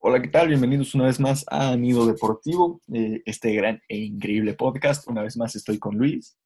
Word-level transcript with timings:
Hola, 0.00 0.22
¿qué 0.22 0.28
tal? 0.28 0.46
Bienvenidos 0.46 0.94
una 0.94 1.06
vez 1.06 1.18
más 1.18 1.44
a 1.50 1.74
Nido 1.74 2.06
Deportivo, 2.06 2.80
eh, 2.94 3.20
este 3.26 3.52
gran 3.52 3.82
e 3.88 3.96
increíble 3.96 4.54
podcast. 4.54 5.08
Una 5.08 5.22
vez 5.22 5.36
más 5.36 5.56
estoy 5.56 5.80
con 5.80 5.96
Luis. 5.96 6.38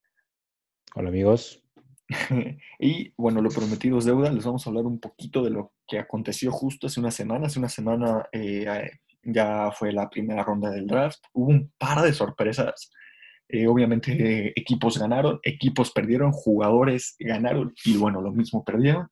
Hola 0.95 1.11
amigos. 1.11 1.62
y 2.80 3.12
bueno, 3.15 3.43
lo 3.43 3.51
prometido 3.51 3.99
es 3.99 4.07
deuda. 4.07 4.33
Les 4.33 4.46
vamos 4.46 4.67
a 4.67 4.71
hablar 4.71 4.87
un 4.87 4.99
poquito 4.99 5.45
de 5.45 5.51
lo 5.51 5.75
que 5.87 5.99
aconteció 5.99 6.51
justo 6.51 6.87
hace 6.87 6.99
una 6.99 7.11
semana. 7.11 7.46
Hace 7.46 7.59
una 7.59 7.69
semana 7.69 8.27
eh, 8.33 8.90
ya 9.22 9.71
fue 9.71 9.92
la 9.92 10.08
primera 10.08 10.42
ronda 10.42 10.71
del 10.71 10.87
draft. 10.87 11.22
Hubo 11.34 11.50
un 11.50 11.71
par 11.76 12.00
de 12.00 12.14
sorpresas. 12.14 12.90
Eh, 13.48 13.66
obviamente 13.66 14.58
equipos 14.58 14.98
ganaron, 14.98 15.40
equipos 15.42 15.92
perdieron, 15.92 16.32
jugadores 16.32 17.16
ganaron 17.19 17.74
y 17.84 17.98
bueno, 17.98 18.23
lo 18.23 18.32
mismo 18.32 18.64
perdieron. 18.64 19.09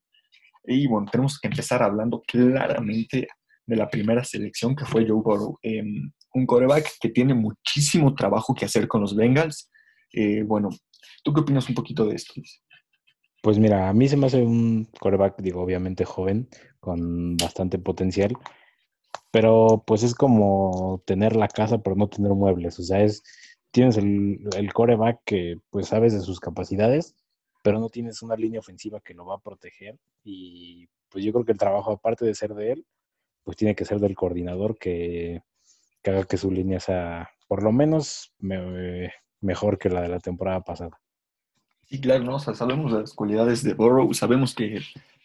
Y 0.65 0.87
bueno, 0.87 1.09
tenemos 1.13 1.39
que 1.39 1.49
empezar 1.49 1.83
hablando 1.83 2.23
claramente 2.27 3.29
de 3.71 3.77
la 3.77 3.89
primera 3.89 4.25
selección, 4.25 4.75
que 4.75 4.85
fue 4.85 5.07
Joe 5.07 5.23
Burrow. 5.23 5.57
Em, 5.63 6.11
un 6.35 6.45
coreback 6.45 6.91
que 7.01 7.09
tiene 7.09 7.35
muchísimo 7.35 8.15
trabajo 8.15 8.53
que 8.53 8.65
hacer 8.65 8.89
con 8.89 9.01
los 9.01 9.15
Bengals. 9.15 9.71
Eh, 10.13 10.43
bueno, 10.43 10.71
¿tú 11.23 11.33
qué 11.33 11.41
opinas 11.41 11.69
un 11.69 11.77
poquito 11.77 12.05
de 12.05 12.17
esto? 12.17 12.35
Pues 13.43 13.59
mira, 13.59 13.89
a 13.89 13.95
mí 13.95 14.09
se 14.09 14.17
me 14.17 14.27
hace 14.27 14.43
un 14.43 14.89
coreback, 14.99 15.41
digo, 15.41 15.63
obviamente 15.63 16.05
joven, 16.05 16.49
con 16.81 17.37
bastante 17.37 17.79
potencial, 17.79 18.37
pero 19.31 19.85
pues 19.87 20.03
es 20.03 20.15
como 20.15 21.03
tener 21.07 21.37
la 21.37 21.49
casa 21.49 21.79
pero 21.79 21.95
no 21.95 22.09
tener 22.09 22.33
muebles. 22.33 22.79
O 22.81 22.83
sea, 22.83 23.03
es, 23.03 23.23
tienes 23.71 23.97
el, 23.97 24.41
el 24.57 24.73
coreback 24.73 25.21
que 25.25 25.57
pues 25.71 25.87
sabes 25.87 26.13
de 26.13 26.21
sus 26.21 26.41
capacidades, 26.41 27.15
pero 27.63 27.79
no 27.79 27.89
tienes 27.89 28.21
una 28.23 28.35
línea 28.35 28.59
ofensiva 28.59 29.01
que 29.01 29.15
lo 29.15 29.27
va 29.27 29.37
a 29.37 29.41
proteger. 29.41 29.97
Y 30.25 30.89
pues 31.09 31.25
yo 31.25 31.33
creo 31.33 31.45
que 31.45 31.53
el 31.53 31.59
trabajo, 31.59 31.93
aparte 31.93 32.25
de 32.25 32.35
ser 32.35 32.55
de 32.55 32.73
él, 32.73 32.87
pues 33.45 33.57
tiene 33.57 33.75
que 33.75 33.85
ser 33.85 33.99
del 33.99 34.15
coordinador 34.15 34.79
que, 34.79 35.43
haga 36.05 36.25
que 36.25 36.37
su 36.37 36.51
línea 36.51 36.81
sea 36.81 37.31
por 37.47 37.63
lo 37.63 37.73
menos 37.73 38.33
mejor 39.41 39.79
que 39.79 39.89
la 39.89 40.03
de 40.03 40.09
la 40.09 40.21
temporada 40.21 40.61
pasada. 40.61 41.01
Sí, 41.87 42.01
claro, 42.01 42.23
¿no? 42.23 42.37
O 42.37 42.39
sea, 42.39 42.55
sabemos 42.55 42.93
las 42.93 43.13
cualidades 43.13 43.65
de 43.65 43.75
Burrow, 43.75 44.15
sabemos 44.15 44.55
que, 44.55 44.81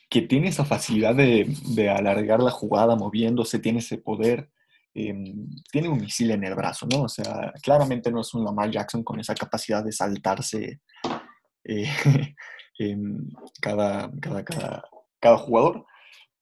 tiene 0.09 0.47
esa 0.47 0.63
facilidad 0.65 1.13
de, 1.13 1.89
alargar 1.89 2.39
la 2.39 2.49
jugada 2.49 2.95
moviéndose, 2.95 3.59
tiene 3.59 3.79
ese 3.79 3.97
poder, 3.97 4.49
em, 4.93 5.49
tiene 5.71 5.89
un 5.89 5.99
misil 5.99 6.31
en 6.31 6.43
el 6.45 6.55
brazo, 6.55 6.87
¿no? 6.89 7.03
O 7.03 7.09
sea, 7.09 7.53
claramente 7.61 8.11
no 8.11 8.21
es 8.21 8.33
un 8.33 8.45
Lamar 8.45 8.71
Jackson 8.71 9.03
con 9.03 9.19
esa 9.19 9.35
capacidad 9.35 9.83
de 9.83 9.91
saltarse 9.91 10.79
eh, 11.65 11.85
cada, 13.61 14.09
cada, 14.19 14.43
cada 15.19 15.37
jugador, 15.37 15.85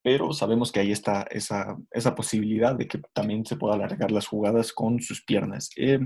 pero 0.04 0.34
sabemos 0.34 0.72
que 0.72 0.82
ahí 0.82 0.92
está 0.92 1.24
esa, 1.32 1.78
esa, 1.92 2.14
posibilidad 2.14 2.76
de 2.76 2.88
que 2.88 3.00
también 3.14 3.46
se 3.46 3.56
pueda 3.56 3.76
alargar 3.76 4.12
las 4.12 4.28
jugadas 4.28 4.74
con 4.74 5.00
sus 5.02 5.24
piernas. 5.24 5.70
Eh, 5.78 6.00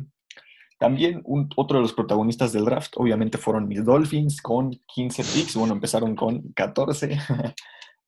también 0.80 1.23
otro 1.56 1.80
de 1.80 1.81
los 1.81 1.94
protagonistas 1.94 2.54
del 2.54 2.66
draft, 2.66 2.94
obviamente, 2.98 3.39
fueron 3.39 3.67
mis 3.67 3.84
Dolphins 3.84 4.39
con 4.39 4.70
15 4.94 5.23
picks. 5.23 5.56
Bueno, 5.56 5.73
empezaron 5.73 6.16
con 6.16 6.54
14, 6.54 7.17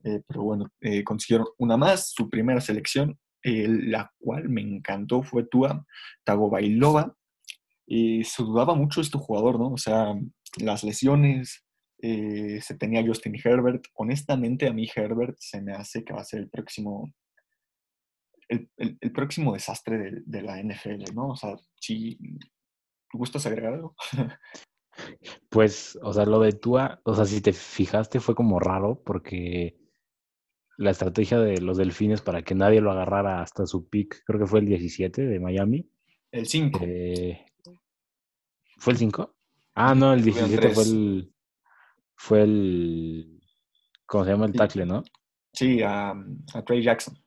eh, 0.03 0.21
pero 0.27 0.43
bueno, 0.43 0.67
eh, 0.79 1.03
consiguieron 1.03 1.47
una 1.57 1.75
más, 1.75 2.11
su 2.11 2.29
primera 2.29 2.61
selección, 2.61 3.17
la 3.41 4.11
cual 4.19 4.49
me 4.49 4.61
encantó, 4.61 5.23
fue 5.23 5.43
Tua 5.45 5.83
Tagovailoa. 6.23 7.15
Y 7.87 8.23
se 8.25 8.43
dudaba 8.43 8.75
mucho 8.75 9.01
este 9.01 9.17
jugador, 9.17 9.57
¿no? 9.57 9.69
O 9.71 9.77
sea, 9.77 10.13
las 10.57 10.83
lesiones, 10.83 11.65
eh, 12.01 12.61
se 12.61 12.75
tenía 12.75 13.05
Justin 13.05 13.35
Herbert. 13.43 13.85
Honestamente, 13.95 14.67
a 14.67 14.73
mí 14.73 14.87
Herbert 14.93 15.35
se 15.39 15.61
me 15.61 15.73
hace 15.73 16.03
que 16.03 16.13
va 16.13 16.21
a 16.21 16.25
ser 16.25 16.41
el 16.41 16.49
próximo, 16.49 17.13
el, 18.47 19.11
próximo 19.13 19.53
desastre 19.53 20.21
de, 20.25 20.41
la 20.41 20.61
NFL, 20.61 21.13
¿no? 21.13 21.29
O 21.29 21.35
sea, 21.35 21.55
si 21.79 22.17
gustas 23.13 23.45
agregar 23.45 23.73
algo. 23.73 23.95
Pues, 25.49 25.97
o 26.01 26.11
sea, 26.11 26.25
lo 26.25 26.41
de 26.41 26.51
Tua, 26.51 26.99
o 27.05 27.15
sea, 27.15 27.23
si 27.23 27.39
te 27.39 27.53
fijaste 27.53 28.19
fue 28.19 28.35
como 28.35 28.59
raro 28.59 29.01
porque 29.01 29.77
la 30.77 30.91
estrategia 30.91 31.39
de 31.39 31.61
los 31.61 31.77
delfines 31.77 32.21
para 32.21 32.41
que 32.41 32.53
nadie 32.53 32.81
lo 32.81 32.91
agarrara 32.91 33.41
hasta 33.41 33.65
su 33.65 33.87
pick, 33.87 34.23
creo 34.25 34.41
que 34.41 34.45
fue 34.45 34.59
el 34.59 34.65
17 34.65 35.21
de 35.21 35.39
Miami. 35.39 35.89
El 36.31 36.47
5. 36.47 36.79
Eh, 36.83 37.45
¿Fue 38.77 38.91
el 38.91 38.99
5? 38.99 39.35
Ah, 39.75 39.95
no, 39.95 40.13
el 40.13 40.21
17 40.21 40.69
fue 40.69 40.83
el, 40.83 41.33
fue 42.19 42.41
el, 42.41 43.41
¿cómo 44.05 44.25
se 44.25 44.31
llama? 44.31 44.45
El 44.45 44.51
tackle, 44.51 44.85
¿no? 44.85 45.03
Sí, 45.53 45.81
a, 45.81 46.13
Trey 46.65 46.83
Jackson. 46.83 47.17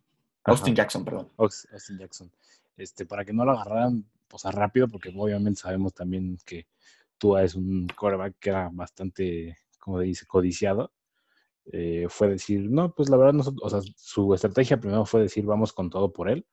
Austin 0.45 0.75
Jackson, 0.75 1.03
perdón. 1.03 1.33
Austin 1.39 1.99
Jackson. 1.99 2.31
Este, 2.77 3.07
para 3.07 3.25
que 3.25 3.33
no 3.33 3.47
lo 3.47 3.53
agarraran 3.53 4.05
pues, 4.29 4.45
rápido, 4.45 4.89
porque 4.89 5.11
obviamente 5.17 5.63
sabemos 5.63 5.95
también 5.95 6.37
que 6.45 6.67
Tua 7.17 7.43
es 7.43 7.55
un 7.55 7.89
quarterback 7.89 8.37
que 8.39 8.51
era 8.51 8.69
bastante, 8.71 9.57
como 9.79 9.99
dice, 9.99 10.27
codiciado. 10.27 10.93
Eh, 11.65 12.07
fue 12.11 12.29
decir, 12.29 12.71
no, 12.71 12.95
pues 12.95 13.09
la 13.09 13.17
verdad, 13.17 13.33
nosotros, 13.33 13.63
o 13.65 13.71
sea, 13.71 13.93
su 13.97 14.35
estrategia 14.35 14.79
primero 14.79 15.07
fue 15.07 15.23
decir, 15.23 15.47
vamos 15.47 15.73
con 15.73 15.89
todo 15.89 16.13
por 16.13 16.29
él, 16.29 16.47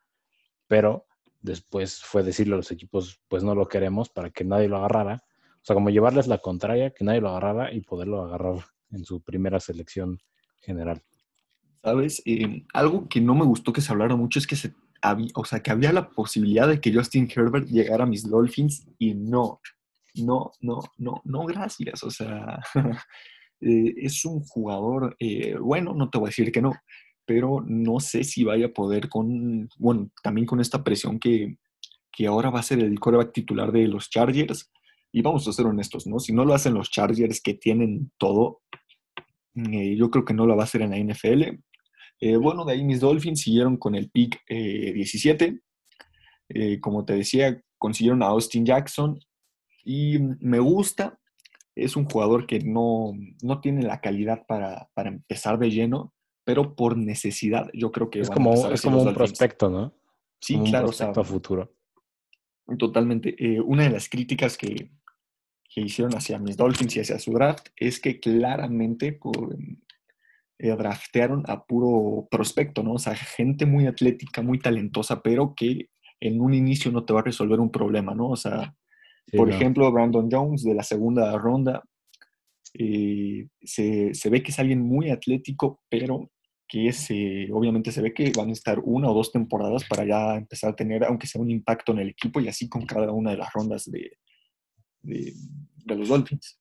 pero 0.66 1.08
después 1.42 2.02
fue 2.02 2.24
decirle 2.24 2.54
a 2.54 2.58
los 2.58 2.72
equipos, 2.72 3.20
pues 3.28 3.44
no 3.44 3.54
lo 3.54 3.68
queremos 3.68 4.08
para 4.08 4.30
que 4.30 4.46
nadie 4.46 4.70
lo 4.70 4.78
agarrara 4.78 5.26
o 5.62 5.66
sea, 5.66 5.74
como 5.74 5.90
llevarles 5.90 6.28
la 6.28 6.38
contraria, 6.38 6.92
que 6.92 7.04
nadie 7.04 7.22
lo 7.22 7.30
agarrara 7.30 7.74
y 7.74 7.82
poderlo 7.82 8.24
agarrar 8.24 8.66
en 8.92 9.06
su 9.06 9.22
primera 9.22 9.60
selección 9.60 10.20
general. 10.62 11.02
¿Sabes? 11.84 12.24
Algo 12.74 13.08
que 13.08 13.22
no 13.22 13.36
me 13.36 13.46
gustó 13.46 13.72
que 13.72 13.82
se 13.82 13.92
hablara 13.92 14.16
mucho 14.16 14.40
es 14.40 14.48
que 14.48 14.56
se 14.56 14.74
había, 15.02 15.30
o 15.36 15.46
sea, 15.46 15.62
que 15.62 15.72
había 15.72 15.94
la 15.94 16.10
posibilidad 16.10 16.68
de 16.68 16.82
que 16.82 16.94
Justin 16.94 17.30
Herbert 17.34 17.68
llegara 17.68 18.04
a 18.04 18.08
mis 18.08 18.30
Dolphins 18.30 18.86
y 18.98 19.14
no, 19.14 19.62
no, 20.16 20.52
no, 20.62 20.82
no, 20.98 21.22
no, 21.24 21.46
gracias. 21.46 22.04
O 22.04 22.10
sea, 22.10 22.60
eh, 23.62 23.94
es 23.98 24.26
un 24.26 24.42
jugador, 24.42 25.16
eh, 25.20 25.56
bueno, 25.58 25.94
no 25.94 26.10
te 26.10 26.18
voy 26.18 26.28
a 26.28 26.32
decir 26.32 26.52
que 26.52 26.62
no, 26.62 26.74
pero 27.26 27.64
no 27.66 28.00
sé 28.00 28.24
si 28.24 28.44
vaya 28.44 28.68
a 28.68 28.74
poder 28.74 29.08
con, 29.08 29.70
bueno, 29.78 30.10
también 30.24 30.48
con 30.48 30.60
esta 30.60 30.84
presión 30.84 31.20
que, 31.20 31.58
que 32.12 32.28
ahora 32.28 32.50
va 32.50 32.60
a 32.60 32.64
ser 32.64 32.80
el 32.80 33.00
coreback 33.00 33.34
titular 33.34 33.72
de 33.72 33.88
los 33.88 34.10
Chargers 34.10 34.70
y 35.12 35.22
vamos 35.22 35.48
a 35.48 35.54
ser 35.54 35.66
honestos, 35.66 36.06
¿no? 36.08 36.20
Si 36.20 36.34
no 36.34 36.46
lo 36.46 36.54
hacen 36.54 36.74
los 36.74 36.92
Chargers 36.92 37.42
que 37.42 37.56
tienen 37.56 38.12
todo, 38.18 38.62
eh, 39.56 39.96
yo 39.96 40.10
creo 40.10 40.26
que 40.26 40.34
no 40.34 40.46
lo 40.46 40.56
va 40.56 40.64
a 40.64 40.66
hacer 40.66 40.82
en 40.82 40.92
la 40.92 40.98
NFL. 40.98 41.44
Eh, 42.22 42.36
bueno, 42.36 42.66
de 42.66 42.74
ahí 42.74 42.84
mis 42.84 43.00
Dolphins 43.00 43.42
siguieron 43.42 43.78
con 43.78 43.96
el 43.96 44.10
pick 44.10 44.42
17. 44.48 45.62
Eh, 46.50 46.80
como 46.80 47.06
te 47.06 47.14
decía, 47.14 47.62
consiguieron 47.78 48.24
a 48.24 48.28
Austin 48.28 48.66
Jackson 48.66 49.20
y 49.84 50.20
me 50.40 50.60
gusta. 50.60 51.20
Es 51.76 51.96
un 51.96 52.06
jugador 52.06 52.46
que 52.46 52.60
no, 52.60 53.14
no 53.42 53.62
tiene 53.62 53.84
la 53.84 54.02
calidad 54.02 54.46
para, 54.48 54.90
para, 54.94 55.10
empezar 55.10 55.58
de 55.58 55.70
lleno, 55.70 56.14
pero 56.44 56.76
por 56.76 56.98
necesidad 56.98 57.70
yo 57.74 57.92
creo 57.92 58.10
que... 58.10 58.20
Es 58.20 58.30
como, 58.30 58.70
es 58.70 58.82
como 58.82 59.02
un 59.02 59.14
prospecto, 59.14 59.70
¿no? 59.70 59.94
Sí, 60.42 60.60
claro. 60.66 60.90
Un 61.16 61.26
futuro. 61.26 61.74
Totalmente. 62.78 63.36
una 63.62 63.84
de 63.84 63.90
las 63.92 64.10
críticas 64.10 64.58
que, 64.58 64.92
que 65.70 65.82
hicieron 65.82 66.16
hacia 66.16 66.40
mis 66.40 66.58
Dolphins 66.58 66.96
y 66.96 67.00
hacia 67.00 67.20
su 67.20 67.32
draft 67.32 67.68
es 67.76 68.00
que 68.00 68.20
claramente 68.20 69.14
por, 69.14 69.56
eh, 70.58 70.76
draftearon 70.76 71.44
a 71.48 71.64
puro 71.64 72.28
prospecto, 72.30 72.84
¿no? 72.84 72.94
O 72.94 73.00
sea, 73.00 73.16
gente 73.16 73.66
muy 73.66 73.86
atlética, 73.86 74.42
muy 74.42 74.60
talentosa, 74.60 75.22
pero 75.22 75.54
que 75.56 75.90
en 76.20 76.42
un 76.42 76.54
inicio 76.54 76.92
no 76.92 77.06
te 77.06 77.14
va 77.14 77.22
a 77.22 77.24
resolver 77.24 77.60
un 77.60 77.72
problema, 77.72 78.14
¿no? 78.14 78.30
O 78.30 78.36
sea, 78.36 78.76
por 79.32 79.50
ejemplo, 79.52 79.92
Brandon 79.92 80.28
Jones 80.30 80.64
de 80.64 80.74
la 80.74 80.82
segunda 80.82 81.38
ronda, 81.38 81.84
eh, 82.74 83.48
se, 83.62 84.14
se, 84.14 84.30
ve 84.30 84.42
que 84.42 84.52
es 84.52 84.60
alguien 84.60 84.82
muy 84.82 85.12
atlético, 85.12 85.82
pero 85.88 86.32
que 86.68 86.88
es, 86.88 87.08
obviamente 87.52 87.92
se 87.92 88.02
ve 88.02 88.14
que 88.14 88.32
van 88.36 88.50
a 88.50 88.54
estar 88.54 88.80
una 88.84 89.10
o 89.10 89.14
dos 89.14 89.32
temporadas 89.32 89.86
para 89.88 90.04
ya 90.06 90.36
empezar 90.36 90.72
a 90.72 90.76
tener, 90.76 91.04
aunque 91.04 91.28
sea 91.28 91.42
un 91.42 91.52
impacto 91.52 91.92
en 91.92 92.00
el 92.00 92.10
equipo 92.10 92.40
y 92.40 92.48
así 92.48 92.68
con 92.68 92.86
cada 92.86 93.12
una 93.12 93.32
de 93.32 93.38
las 93.38 93.54
rondas 93.54 93.90
de, 93.90 94.12
de, 95.02 95.34
los 95.86 96.08
Dolphins. 96.08 96.60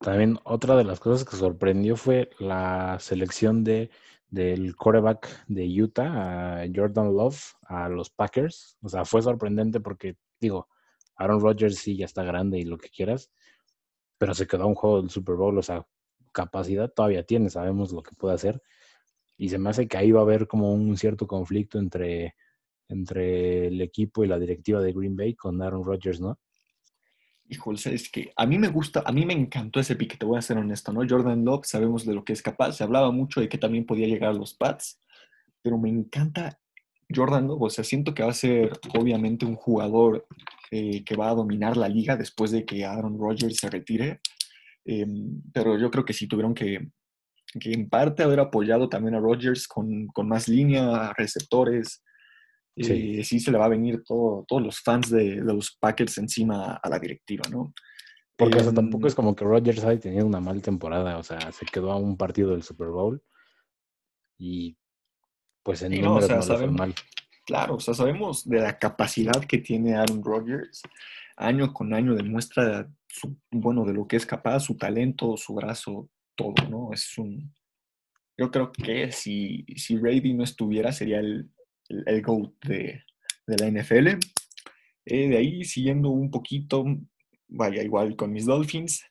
También 0.00 0.38
otra 0.44 0.76
de 0.76 0.84
las 0.84 1.00
cosas 1.00 1.28
que 1.28 1.36
sorprendió 1.36 1.96
fue 1.96 2.30
la 2.38 2.98
selección 3.00 3.64
de, 3.64 3.90
del 4.30 4.76
quarterback 4.76 5.46
de 5.46 5.82
Utah, 5.82 6.62
a 6.62 6.66
Jordan 6.74 7.14
Love, 7.14 7.40
a 7.62 7.88
los 7.88 8.10
Packers. 8.10 8.78
O 8.82 8.88
sea, 8.88 9.04
fue 9.04 9.22
sorprendente 9.22 9.80
porque, 9.80 10.16
digo, 10.40 10.68
Aaron 11.16 11.40
Rodgers 11.40 11.76
sí 11.76 11.96
ya 11.96 12.06
está 12.06 12.22
grande 12.22 12.58
y 12.58 12.64
lo 12.64 12.78
que 12.78 12.88
quieras, 12.88 13.30
pero 14.18 14.34
se 14.34 14.46
quedó 14.46 14.66
un 14.66 14.74
juego 14.74 15.00
del 15.00 15.10
Super 15.10 15.34
Bowl, 15.34 15.58
o 15.58 15.62
sea, 15.62 15.86
capacidad 16.32 16.90
todavía 16.90 17.24
tiene, 17.24 17.50
sabemos 17.50 17.92
lo 17.92 18.02
que 18.02 18.14
puede 18.16 18.34
hacer. 18.34 18.62
Y 19.36 19.48
se 19.48 19.58
me 19.58 19.70
hace 19.70 19.88
que 19.88 19.96
ahí 19.96 20.12
va 20.12 20.20
a 20.20 20.24
haber 20.24 20.46
como 20.46 20.72
un 20.72 20.96
cierto 20.96 21.26
conflicto 21.26 21.78
entre, 21.78 22.34
entre 22.88 23.68
el 23.68 23.80
equipo 23.80 24.24
y 24.24 24.28
la 24.28 24.38
directiva 24.38 24.80
de 24.80 24.92
Green 24.92 25.16
Bay 25.16 25.34
con 25.34 25.60
Aaron 25.62 25.84
Rodgers, 25.84 26.20
¿no? 26.20 26.38
Híjole, 27.50 27.78
es 27.84 28.10
que 28.10 28.32
a 28.36 28.46
mí 28.46 28.58
me 28.58 28.68
gusta, 28.68 29.02
a 29.06 29.12
mí 29.12 29.24
me 29.24 29.32
encantó 29.32 29.80
ese 29.80 29.96
pique, 29.96 30.16
te 30.16 30.26
voy 30.26 30.38
a 30.38 30.42
ser 30.42 30.58
honesto, 30.58 30.92
¿no? 30.92 31.00
Jordan 31.08 31.44
Love, 31.44 31.64
sabemos 31.64 32.04
de 32.04 32.14
lo 32.14 32.24
que 32.24 32.34
es 32.34 32.42
capaz, 32.42 32.72
se 32.72 32.84
hablaba 32.84 33.10
mucho 33.10 33.40
de 33.40 33.48
que 33.48 33.56
también 33.56 33.86
podía 33.86 34.06
llegar 34.06 34.30
a 34.30 34.34
los 34.34 34.54
Pats, 34.54 35.00
pero 35.62 35.78
me 35.78 35.88
encanta 35.88 36.60
Jordan, 37.14 37.48
o 37.50 37.70
sea, 37.70 37.84
siento 37.84 38.12
que 38.12 38.22
va 38.22 38.30
a 38.30 38.34
ser 38.34 38.72
obviamente 38.98 39.46
un 39.46 39.54
jugador 39.54 40.26
eh, 40.70 41.02
que 41.04 41.16
va 41.16 41.30
a 41.30 41.34
dominar 41.34 41.76
la 41.76 41.88
liga 41.88 42.16
después 42.16 42.50
de 42.50 42.66
que 42.66 42.84
Aaron 42.84 43.18
Rodgers 43.18 43.56
se 43.56 43.70
retire. 43.70 44.20
Em, 44.84 45.42
pero 45.52 45.78
yo 45.78 45.90
creo 45.90 46.04
que 46.04 46.12
sí 46.12 46.26
tuvieron 46.26 46.54
que, 46.54 46.90
que 47.58 47.72
en 47.72 47.88
parte 47.88 48.22
haber 48.22 48.40
apoyado 48.40 48.88
también 48.88 49.14
a 49.14 49.20
Rodgers 49.20 49.66
con, 49.66 50.06
con 50.08 50.28
más 50.28 50.48
línea, 50.48 51.12
receptores. 51.16 52.02
Sí. 52.80 53.18
Eh, 53.18 53.24
sí. 53.24 53.40
se 53.40 53.50
le 53.50 53.58
va 53.58 53.64
a 53.64 53.70
venir 53.70 54.02
todo, 54.04 54.44
todos 54.46 54.62
los 54.62 54.80
fans 54.80 55.10
de, 55.10 55.36
de, 55.36 55.54
los 55.54 55.76
Packers 55.80 56.18
encima 56.18 56.74
a 56.82 56.88
la 56.88 56.98
directiva, 56.98 57.44
¿no? 57.50 57.72
Porque 58.36 58.58
um, 58.58 58.72
tampoco 58.72 59.08
es 59.08 59.14
como 59.16 59.34
que 59.34 59.44
Rodgers 59.44 59.82
haya 59.84 59.98
tenido 59.98 60.24
una 60.24 60.40
mala 60.40 60.60
temporada, 60.60 61.18
o 61.18 61.24
sea, 61.24 61.50
se 61.50 61.66
quedó 61.66 61.90
a 61.90 61.96
un 61.96 62.16
partido 62.16 62.50
del 62.52 62.62
Super 62.62 62.88
Bowl 62.88 63.20
y 64.38 64.76
pues 65.64 65.82
en 65.82 66.00
no, 66.00 66.14
o 66.14 66.22
sea, 66.22 66.36
no 66.36 66.42
sabemos, 66.42 66.78
mal. 66.78 66.94
Claro, 67.44 67.74
o 67.74 67.80
sea, 67.80 67.94
sabemos 67.94 68.48
de 68.48 68.60
la 68.60 68.78
capacidad 68.78 69.44
que 69.44 69.58
tiene 69.58 69.96
Aaron 69.96 70.22
Rodgers. 70.22 70.82
Año 71.36 71.72
con 71.72 71.92
año 71.92 72.14
demuestra, 72.14 72.88
su, 73.08 73.36
bueno, 73.50 73.84
de 73.84 73.92
lo 73.92 74.06
que 74.06 74.16
es 74.16 74.24
capaz, 74.24 74.60
su 74.60 74.76
talento, 74.76 75.36
su 75.36 75.54
brazo, 75.54 76.08
todo, 76.36 76.54
¿no? 76.70 76.92
Es 76.92 77.18
un... 77.18 77.52
Yo 78.36 78.50
creo 78.50 78.70
que 78.70 79.10
si, 79.10 79.66
si 79.76 79.96
Brady 79.96 80.32
no 80.32 80.44
estuviera, 80.44 80.92
sería 80.92 81.18
el, 81.18 81.50
el, 81.88 82.04
el 82.06 82.22
GOAT 82.22 82.52
de, 82.64 83.02
de, 83.46 83.56
la 83.56 83.82
NFL. 83.82 84.08
Eh, 85.06 85.28
de 85.28 85.36
ahí, 85.36 85.64
siguiendo 85.64 86.10
un 86.10 86.30
poquito, 86.30 86.84
vaya, 87.48 87.82
igual 87.82 88.16
con 88.16 88.32
mis 88.32 88.46
Dolphins. 88.46 89.04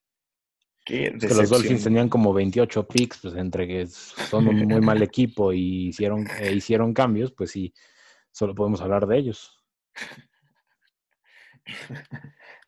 Que 0.85 1.11
los 1.11 1.49
Dolphins 1.49 1.83
tenían 1.83 2.07
como 2.07 2.33
28 2.33 2.87
picks, 2.87 3.19
pues 3.21 3.35
entre 3.35 3.67
que 3.67 3.87
son 3.87 4.47
un 4.47 4.65
muy 4.67 4.79
mal 4.79 5.01
equipo 5.03 5.51
y 5.51 5.87
hicieron, 5.89 6.25
eh, 6.39 6.53
hicieron 6.53 6.93
cambios, 6.93 7.33
pues 7.33 7.51
sí, 7.51 7.73
solo 8.31 8.55
podemos 8.55 8.79
hablar 8.79 9.05
de 9.05 9.17
ellos. 9.17 9.51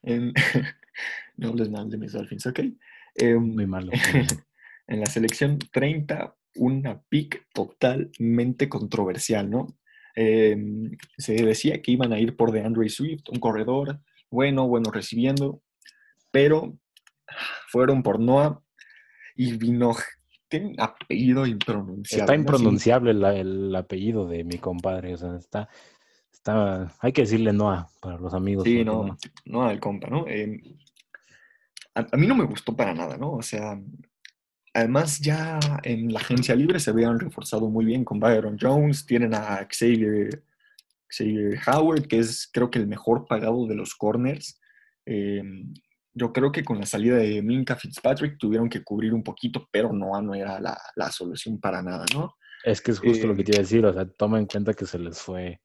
en, 0.01 0.33
no 1.37 1.49
hables 1.49 1.69
mal 1.69 1.89
de 1.89 1.97
mis 1.97 2.11
Dolphins, 2.11 2.45
¿ok? 2.47 2.59
Eh, 3.15 3.35
muy 3.35 3.65
malo. 3.65 3.91
en 4.87 4.99
la 4.99 5.05
selección 5.05 5.57
30, 5.57 6.35
una 6.55 7.01
pick 7.01 7.47
totalmente 7.53 8.67
controversial, 8.67 9.49
¿no? 9.49 9.79
Eh, 10.21 10.57
se 11.17 11.33
decía 11.33 11.81
que 11.81 11.93
iban 11.93 12.11
a 12.11 12.19
ir 12.19 12.35
por 12.35 12.51
de 12.51 12.61
Andre 12.61 12.89
Swift, 12.89 13.29
un 13.29 13.39
corredor 13.39 14.01
bueno, 14.29 14.67
bueno 14.67 14.91
recibiendo, 14.91 15.61
pero 16.29 16.77
fueron 17.69 18.03
por 18.03 18.19
Noah 18.19 18.61
y 19.37 19.55
vino 19.55 19.95
tiene 20.49 20.71
un 20.71 20.81
apellido 20.81 21.45
impronunciable. 21.45 22.23
Está 22.23 22.35
impronunciable 22.35 23.13
¿no? 23.13 23.29
el, 23.29 23.37
el, 23.37 23.75
apellido 23.75 24.27
de 24.27 24.43
mi 24.43 24.57
compadre, 24.57 25.13
o 25.13 25.17
sea, 25.17 25.37
está, 25.37 25.69
está, 26.33 26.93
hay 26.99 27.13
que 27.13 27.21
decirle 27.21 27.53
Noah 27.53 27.87
para 28.01 28.17
los 28.17 28.33
amigos. 28.33 28.65
Sí, 28.65 28.83
no, 28.83 29.05
no, 29.05 29.17
Noah 29.45 29.71
el 29.71 29.79
compa, 29.79 30.09
¿no? 30.09 30.27
Eh, 30.27 30.59
a, 31.95 32.05
a, 32.11 32.17
mí 32.17 32.27
no 32.27 32.35
me 32.35 32.43
gustó 32.43 32.75
para 32.75 32.93
nada, 32.93 33.15
¿no? 33.15 33.35
O 33.35 33.41
sea, 33.41 33.79
además 34.73 35.19
ya 35.19 35.59
en 35.83 36.13
la 36.13 36.19
agencia 36.19 36.55
libre 36.55 36.79
se 36.79 36.91
habían 36.91 37.19
reforzado 37.19 37.69
muy 37.69 37.85
bien 37.85 38.03
con 38.03 38.19
Byron 38.19 38.57
Jones, 38.59 39.05
tienen 39.05 39.33
a 39.33 39.67
Xavier, 39.69 40.43
Xavier 41.07 41.59
Howard, 41.67 42.07
que 42.07 42.19
es 42.19 42.49
creo 42.51 42.69
que 42.69 42.79
el 42.79 42.87
mejor 42.87 43.25
pagado 43.25 43.67
de 43.67 43.75
los 43.75 43.95
corners. 43.95 44.59
Eh, 45.05 45.41
yo 46.13 46.33
creo 46.33 46.51
que 46.51 46.63
con 46.63 46.79
la 46.79 46.85
salida 46.85 47.17
de 47.17 47.41
Minka 47.41 47.75
Fitzpatrick 47.75 48.37
tuvieron 48.37 48.69
que 48.69 48.83
cubrir 48.83 49.13
un 49.13 49.23
poquito, 49.23 49.67
pero 49.71 49.93
no, 49.93 50.19
no 50.21 50.35
era 50.35 50.59
la, 50.59 50.77
la 50.95 51.11
solución 51.11 51.59
para 51.59 51.81
nada, 51.81 52.05
¿no? 52.13 52.35
Es 52.63 52.81
que 52.81 52.91
es 52.91 52.99
justo 52.99 53.25
eh, 53.25 53.27
lo 53.27 53.35
que 53.35 53.43
te 53.43 53.51
iba 53.51 53.59
a 53.59 53.61
decir, 53.61 53.85
o 53.85 53.93
sea, 53.93 54.05
toma 54.05 54.37
en 54.37 54.45
cuenta 54.45 54.73
que 54.73 54.85
se 54.85 54.99
les 54.99 55.19
fue, 55.19 55.61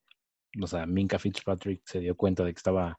o 0.60 0.66
sea, 0.66 0.86
Minka 0.86 1.18
Fitzpatrick 1.18 1.82
se 1.84 2.00
dio 2.00 2.16
cuenta 2.16 2.44
de 2.44 2.52
que 2.52 2.58
estaba, 2.58 2.98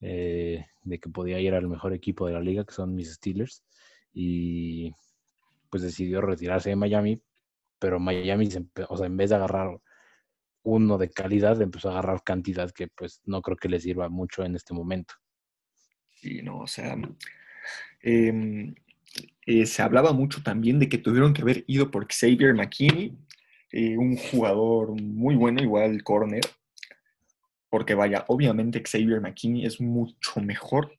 eh, 0.00 0.66
de 0.82 0.98
que 0.98 1.08
podía 1.08 1.40
ir 1.40 1.54
al 1.54 1.68
mejor 1.68 1.92
equipo 1.92 2.26
de 2.26 2.32
la 2.32 2.40
liga, 2.40 2.64
que 2.64 2.74
son 2.74 2.94
mis 2.94 3.14
Steelers, 3.14 3.64
y 4.12 4.92
pues 5.70 5.82
decidió 5.82 6.20
retirarse 6.20 6.70
de 6.70 6.76
Miami, 6.76 7.22
pero 7.78 8.00
Miami, 8.00 8.48
o 8.88 8.96
sea, 8.96 9.06
en 9.06 9.16
vez 9.16 9.30
de 9.30 9.36
agarrar 9.36 9.80
uno 10.62 10.98
de 10.98 11.10
calidad, 11.10 11.60
empezó 11.62 11.88
a 11.88 11.92
agarrar 11.92 12.22
cantidad 12.22 12.70
que 12.70 12.88
pues 12.88 13.20
no 13.24 13.40
creo 13.42 13.56
que 13.56 13.68
le 13.68 13.80
sirva 13.80 14.08
mucho 14.08 14.44
en 14.44 14.54
este 14.56 14.74
momento. 14.74 15.14
Sí, 16.10 16.42
no, 16.42 16.58
o 16.60 16.66
sea, 16.66 16.96
eh, 18.02 18.74
eh, 19.46 19.66
se 19.66 19.82
hablaba 19.82 20.12
mucho 20.12 20.42
también 20.42 20.78
de 20.78 20.88
que 20.88 20.98
tuvieron 20.98 21.32
que 21.32 21.42
haber 21.42 21.64
ido 21.66 21.90
por 21.90 22.06
Xavier 22.06 22.54
McKinney, 22.54 23.16
eh, 23.72 23.96
un 23.96 24.16
jugador 24.16 25.00
muy 25.00 25.36
bueno, 25.36 25.62
igual 25.62 26.02
corner, 26.02 26.42
porque 27.70 27.94
vaya, 27.94 28.24
obviamente 28.28 28.82
Xavier 28.82 29.20
McKinney 29.20 29.64
es 29.64 29.80
mucho 29.80 30.40
mejor 30.40 30.97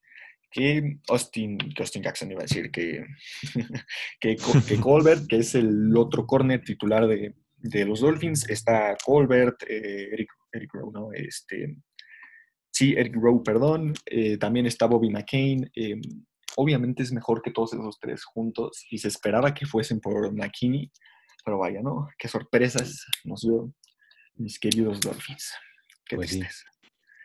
que 0.51 0.99
Austin, 1.07 1.57
que 1.57 1.83
Austin 1.83 2.03
Jackson 2.03 2.31
iba 2.31 2.41
a 2.41 2.43
decir, 2.43 2.71
que, 2.71 3.05
que, 4.19 4.37
que 4.67 4.79
Colbert, 4.79 5.27
que 5.27 5.37
es 5.37 5.55
el 5.55 5.95
otro 5.95 6.25
corner 6.25 6.63
titular 6.63 7.07
de, 7.07 7.35
de 7.57 7.85
los 7.85 8.01
Dolphins, 8.01 8.49
está 8.49 8.95
Colbert, 9.03 9.63
eh, 9.67 10.09
Eric, 10.13 10.29
Eric 10.51 10.73
Rowe, 10.73 10.91
¿no? 10.91 11.13
Este, 11.13 11.75
Sí, 12.79 12.93
Eric 12.95 13.15
Rowe, 13.15 13.43
perdón. 13.43 13.93
Eh, 14.05 14.37
también 14.37 14.65
está 14.65 14.85
Bobby 14.85 15.09
McCain. 15.09 15.69
Eh, 15.75 15.99
obviamente 16.55 17.03
es 17.03 17.11
mejor 17.11 17.41
que 17.41 17.51
todos 17.51 17.73
esos 17.73 17.99
tres 17.99 18.23
juntos 18.23 18.85
y 18.89 18.99
se 18.99 19.09
esperaba 19.09 19.53
que 19.53 19.65
fuesen 19.65 19.99
por 19.99 20.33
McKinney, 20.33 20.89
pero 21.43 21.57
vaya, 21.57 21.81
¿no? 21.81 22.07
Qué 22.17 22.29
sorpresas 22.29 23.05
nos 23.25 23.41
dio 23.41 23.73
mis 24.35 24.59
queridos 24.59 25.01
Dolphins. 25.01 25.53
Qué 26.05 26.15
pues 26.15 26.29
sí. 26.29 26.41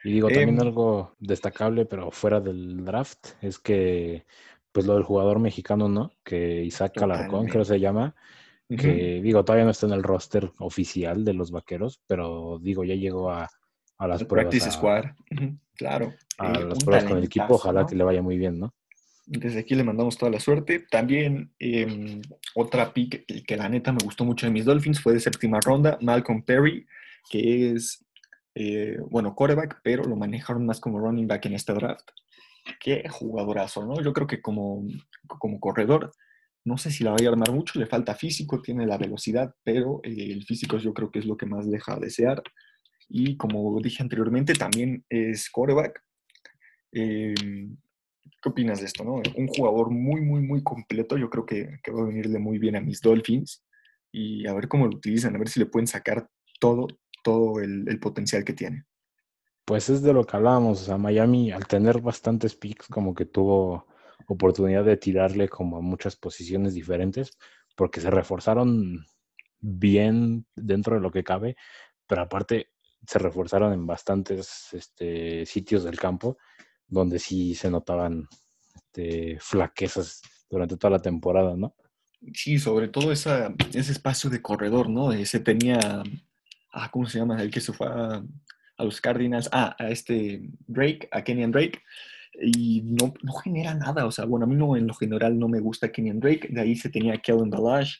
Y 0.04 0.12
digo, 0.12 0.28
también 0.28 0.58
eh, 0.58 0.62
algo 0.62 1.14
destacable, 1.18 1.86
pero 1.86 2.10
fuera 2.10 2.40
del 2.40 2.84
draft, 2.84 3.30
es 3.40 3.58
que, 3.58 4.26
pues 4.70 4.86
lo 4.86 4.94
del 4.94 5.02
jugador 5.02 5.38
mexicano, 5.38 5.88
¿no? 5.88 6.12
Que 6.22 6.62
Isaac 6.62 7.00
Alarcón, 7.02 7.46
creo 7.46 7.64
se 7.64 7.80
llama, 7.80 8.14
que 8.68 9.20
digo, 9.22 9.44
todavía 9.44 9.64
no 9.64 9.70
está 9.70 9.86
en 9.86 9.92
el 9.92 10.02
roster 10.02 10.50
oficial 10.58 11.24
de 11.24 11.32
los 11.32 11.50
vaqueros, 11.50 12.00
pero 12.06 12.58
digo, 12.60 12.84
ya 12.84 12.94
llegó 12.94 13.30
a 13.30 13.48
a 13.98 14.08
las 14.08 14.20
el 14.20 14.26
pruebas. 14.26 14.50
Practice 14.50 14.68
a, 14.68 14.72
Squad, 14.72 15.04
claro. 15.76 16.14
A 16.38 16.52
eh, 16.52 16.64
las 16.64 16.82
pruebas 16.82 17.04
con 17.04 17.18
el 17.18 17.24
equipo, 17.24 17.54
ojalá 17.54 17.82
¿no? 17.82 17.86
que 17.86 17.96
le 17.96 18.04
vaya 18.04 18.22
muy 18.22 18.38
bien, 18.38 18.58
¿no? 18.58 18.74
Desde 19.26 19.60
aquí 19.60 19.74
le 19.74 19.84
mandamos 19.84 20.18
toda 20.18 20.30
la 20.30 20.40
suerte. 20.40 20.84
También 20.90 21.50
eh, 21.58 22.20
otra 22.54 22.92
pick 22.92 23.24
que 23.46 23.56
la 23.56 23.68
neta 23.68 23.90
me 23.90 24.04
gustó 24.04 24.24
mucho 24.24 24.46
de 24.46 24.52
mis 24.52 24.66
Dolphins 24.66 25.00
fue 25.00 25.14
de 25.14 25.20
séptima 25.20 25.60
ronda, 25.60 25.96
Malcolm 26.02 26.42
Perry, 26.42 26.86
que 27.30 27.72
es, 27.72 28.03
eh, 28.54 28.98
bueno, 29.10 29.34
quarterback, 29.34 29.80
pero 29.82 30.04
lo 30.04 30.16
manejaron 30.16 30.64
más 30.66 30.80
como 30.80 31.00
running 31.00 31.26
back 31.26 31.46
en 31.46 31.54
este 31.54 31.72
draft. 31.74 32.08
Qué 32.80 33.08
jugadorazo, 33.08 33.84
¿no? 33.84 34.00
Yo 34.00 34.12
creo 34.12 34.26
que 34.26 34.40
como, 34.40 34.86
como 35.26 35.60
corredor, 35.60 36.12
no 36.64 36.78
sé 36.78 36.90
si 36.90 37.04
la 37.04 37.10
vaya 37.10 37.28
a 37.28 37.32
armar 37.32 37.52
mucho, 37.52 37.78
le 37.78 37.86
falta 37.86 38.14
físico, 38.14 38.62
tiene 38.62 38.86
la 38.86 38.96
velocidad, 38.96 39.54
pero 39.64 40.00
eh, 40.02 40.32
el 40.32 40.44
físico 40.44 40.78
yo 40.78 40.94
creo 40.94 41.10
que 41.10 41.18
es 41.18 41.26
lo 41.26 41.36
que 41.36 41.46
más 41.46 41.70
deja 41.70 41.94
a 41.94 42.00
desear. 42.00 42.42
Y 43.08 43.36
como 43.36 43.78
dije 43.82 44.02
anteriormente, 44.02 44.54
también 44.54 45.04
es 45.08 45.50
coreback. 45.50 46.02
Eh, 46.92 47.34
¿Qué 48.42 48.48
opinas 48.48 48.80
de 48.80 48.86
esto? 48.86 49.04
No? 49.04 49.20
Un 49.36 49.48
jugador 49.48 49.90
muy, 49.90 50.22
muy, 50.22 50.40
muy 50.40 50.62
completo. 50.62 51.18
Yo 51.18 51.28
creo 51.28 51.44
que, 51.44 51.80
que, 51.82 51.90
va 51.90 52.02
a 52.02 52.06
venirle 52.06 52.38
muy 52.38 52.58
bien 52.58 52.76
a 52.76 52.80
mis 52.80 53.00
Dolphins. 53.00 53.62
Y 54.10 54.46
a 54.46 54.54
ver 54.54 54.68
cómo 54.68 54.86
lo 54.86 54.96
utilizan, 54.96 55.34
a 55.34 55.38
ver 55.38 55.48
si 55.48 55.60
le 55.60 55.66
pueden 55.66 55.86
sacar 55.86 56.28
todo, 56.60 56.86
todo 57.24 57.58
el, 57.60 57.88
el 57.88 57.98
potencial 57.98 58.44
que 58.44 58.52
tiene. 58.52 58.84
Pues 59.64 59.88
es 59.88 60.02
de 60.02 60.12
lo 60.12 60.24
que 60.24 60.36
hablábamos. 60.36 60.82
O 60.82 60.84
sea, 60.84 60.98
Miami, 60.98 61.50
al 61.50 61.66
tener 61.66 62.00
bastantes 62.00 62.54
picks, 62.54 62.86
como 62.86 63.14
que 63.14 63.24
tuvo 63.24 63.86
oportunidad 64.28 64.84
de 64.84 64.96
tirarle 64.96 65.48
como 65.48 65.78
a 65.78 65.80
muchas 65.80 66.14
posiciones 66.16 66.74
diferentes, 66.74 67.36
porque 67.74 68.00
se 68.00 68.10
reforzaron 68.10 69.04
bien 69.60 70.46
dentro 70.54 70.94
de 70.94 71.00
lo 71.00 71.10
que 71.10 71.24
cabe, 71.24 71.56
pero 72.06 72.22
aparte 72.22 72.70
se 73.06 73.18
reforzaron 73.18 73.72
en 73.72 73.86
bastantes 73.86 74.68
este, 74.72 75.44
sitios 75.46 75.84
del 75.84 75.98
campo 75.98 76.38
donde 76.86 77.18
sí 77.18 77.54
se 77.54 77.70
notaban 77.70 78.28
este, 78.74 79.38
flaquezas 79.40 80.22
durante 80.48 80.76
toda 80.76 80.92
la 80.92 81.02
temporada, 81.02 81.56
¿no? 81.56 81.74
Sí, 82.32 82.58
sobre 82.58 82.88
todo 82.88 83.12
esa, 83.12 83.54
ese 83.72 83.92
espacio 83.92 84.30
de 84.30 84.40
corredor, 84.40 84.88
¿no? 84.88 85.12
Ese 85.12 85.40
tenía, 85.40 86.02
ah, 86.74 86.90
¿cómo 86.90 87.06
se 87.06 87.18
llama? 87.18 87.40
El 87.42 87.50
que 87.50 87.60
se 87.60 87.72
fue 87.72 87.86
a, 87.86 88.22
los 88.78 89.00
Cardinals, 89.00 89.48
ah, 89.52 89.74
a 89.78 89.88
este 89.88 90.42
Drake, 90.66 91.08
a 91.10 91.22
Kenyan 91.22 91.52
Drake, 91.52 91.80
y 92.40 92.82
no, 92.82 93.14
no, 93.22 93.32
genera 93.34 93.74
nada, 93.74 94.06
o 94.06 94.10
sea, 94.10 94.24
bueno, 94.24 94.44
a 94.44 94.48
mí 94.48 94.56
no, 94.56 94.76
en 94.76 94.88
lo 94.88 94.94
general 94.94 95.38
no 95.38 95.48
me 95.48 95.60
gusta 95.60 95.92
Kenyan 95.92 96.20
Drake, 96.20 96.48
de 96.50 96.60
ahí 96.60 96.74
se 96.74 96.90
tenía 96.90 97.16
Kellen 97.18 97.50
Balash, 97.50 97.96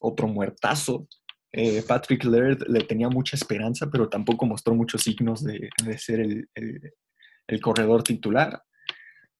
otro 0.00 0.28
muertazo, 0.28 1.08
eh, 1.52 1.82
Patrick 1.86 2.24
Laird 2.24 2.68
le 2.68 2.80
tenía 2.84 3.08
mucha 3.08 3.36
esperanza, 3.36 3.90
pero 3.90 4.08
tampoco 4.08 4.44
mostró 4.44 4.74
muchos 4.74 5.02
signos 5.02 5.42
de, 5.42 5.70
ser 5.96 6.20
el, 6.20 6.48
el, 6.54 7.60
corredor 7.60 8.02
titular. 8.02 8.62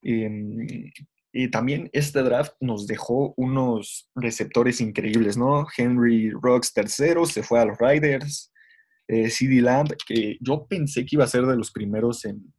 Eh, 0.02 0.90
y 1.33 1.50
también 1.50 1.90
este 1.92 2.23
draft 2.23 2.54
nos 2.61 2.87
dejó 2.87 3.35
unos 3.37 4.11
receptores 4.14 4.80
increíbles, 4.80 5.37
¿no? 5.37 5.66
Henry 5.76 6.30
Rocks 6.30 6.73
tercero, 6.73 7.26
se 7.26 7.42
fue 7.42 7.61
a 7.61 7.66
los 7.66 7.78
Riders. 7.78 8.52
Eh, 9.08 9.30
CD 9.30 9.60
Lamb, 9.60 9.88
que 10.06 10.36
yo 10.40 10.66
pensé 10.66 11.04
que 11.04 11.16
iba 11.16 11.24
a 11.24 11.28
ser 11.28 11.46
de 11.46 11.56
los 11.56 11.72
primeros 11.72 12.24
en, 12.24 12.52